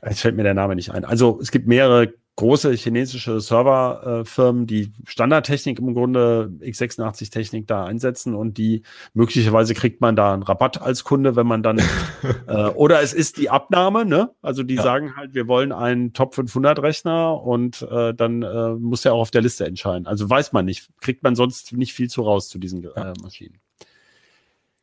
[0.00, 1.04] Es fällt mir der Name nicht ein.
[1.04, 8.36] Also es gibt mehrere große chinesische Serverfirmen, äh, die Standardtechnik im Grunde x86-Technik da einsetzen
[8.36, 11.78] und die möglicherweise kriegt man da einen Rabatt als Kunde, wenn man dann
[12.46, 14.30] äh, oder es ist die Abnahme, ne?
[14.40, 14.84] Also die ja.
[14.84, 19.22] sagen halt, wir wollen einen Top 500 Rechner und äh, dann äh, muss er auch
[19.22, 20.06] auf der Liste entscheiden.
[20.06, 23.58] Also weiß man nicht, kriegt man sonst nicht viel zu raus zu diesen äh, Maschinen.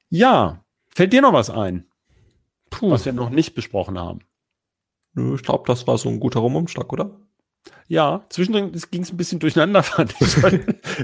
[0.10, 0.60] Ja,
[0.90, 1.86] fällt dir noch was ein,
[2.70, 2.92] Puh.
[2.92, 4.20] was wir noch nicht besprochen haben?
[5.16, 7.12] Nö, ich glaube, das war so ein guter Rumumschlag, oder?
[7.88, 10.38] Ja, zwischendrin ging es ein bisschen durcheinander, fand ich.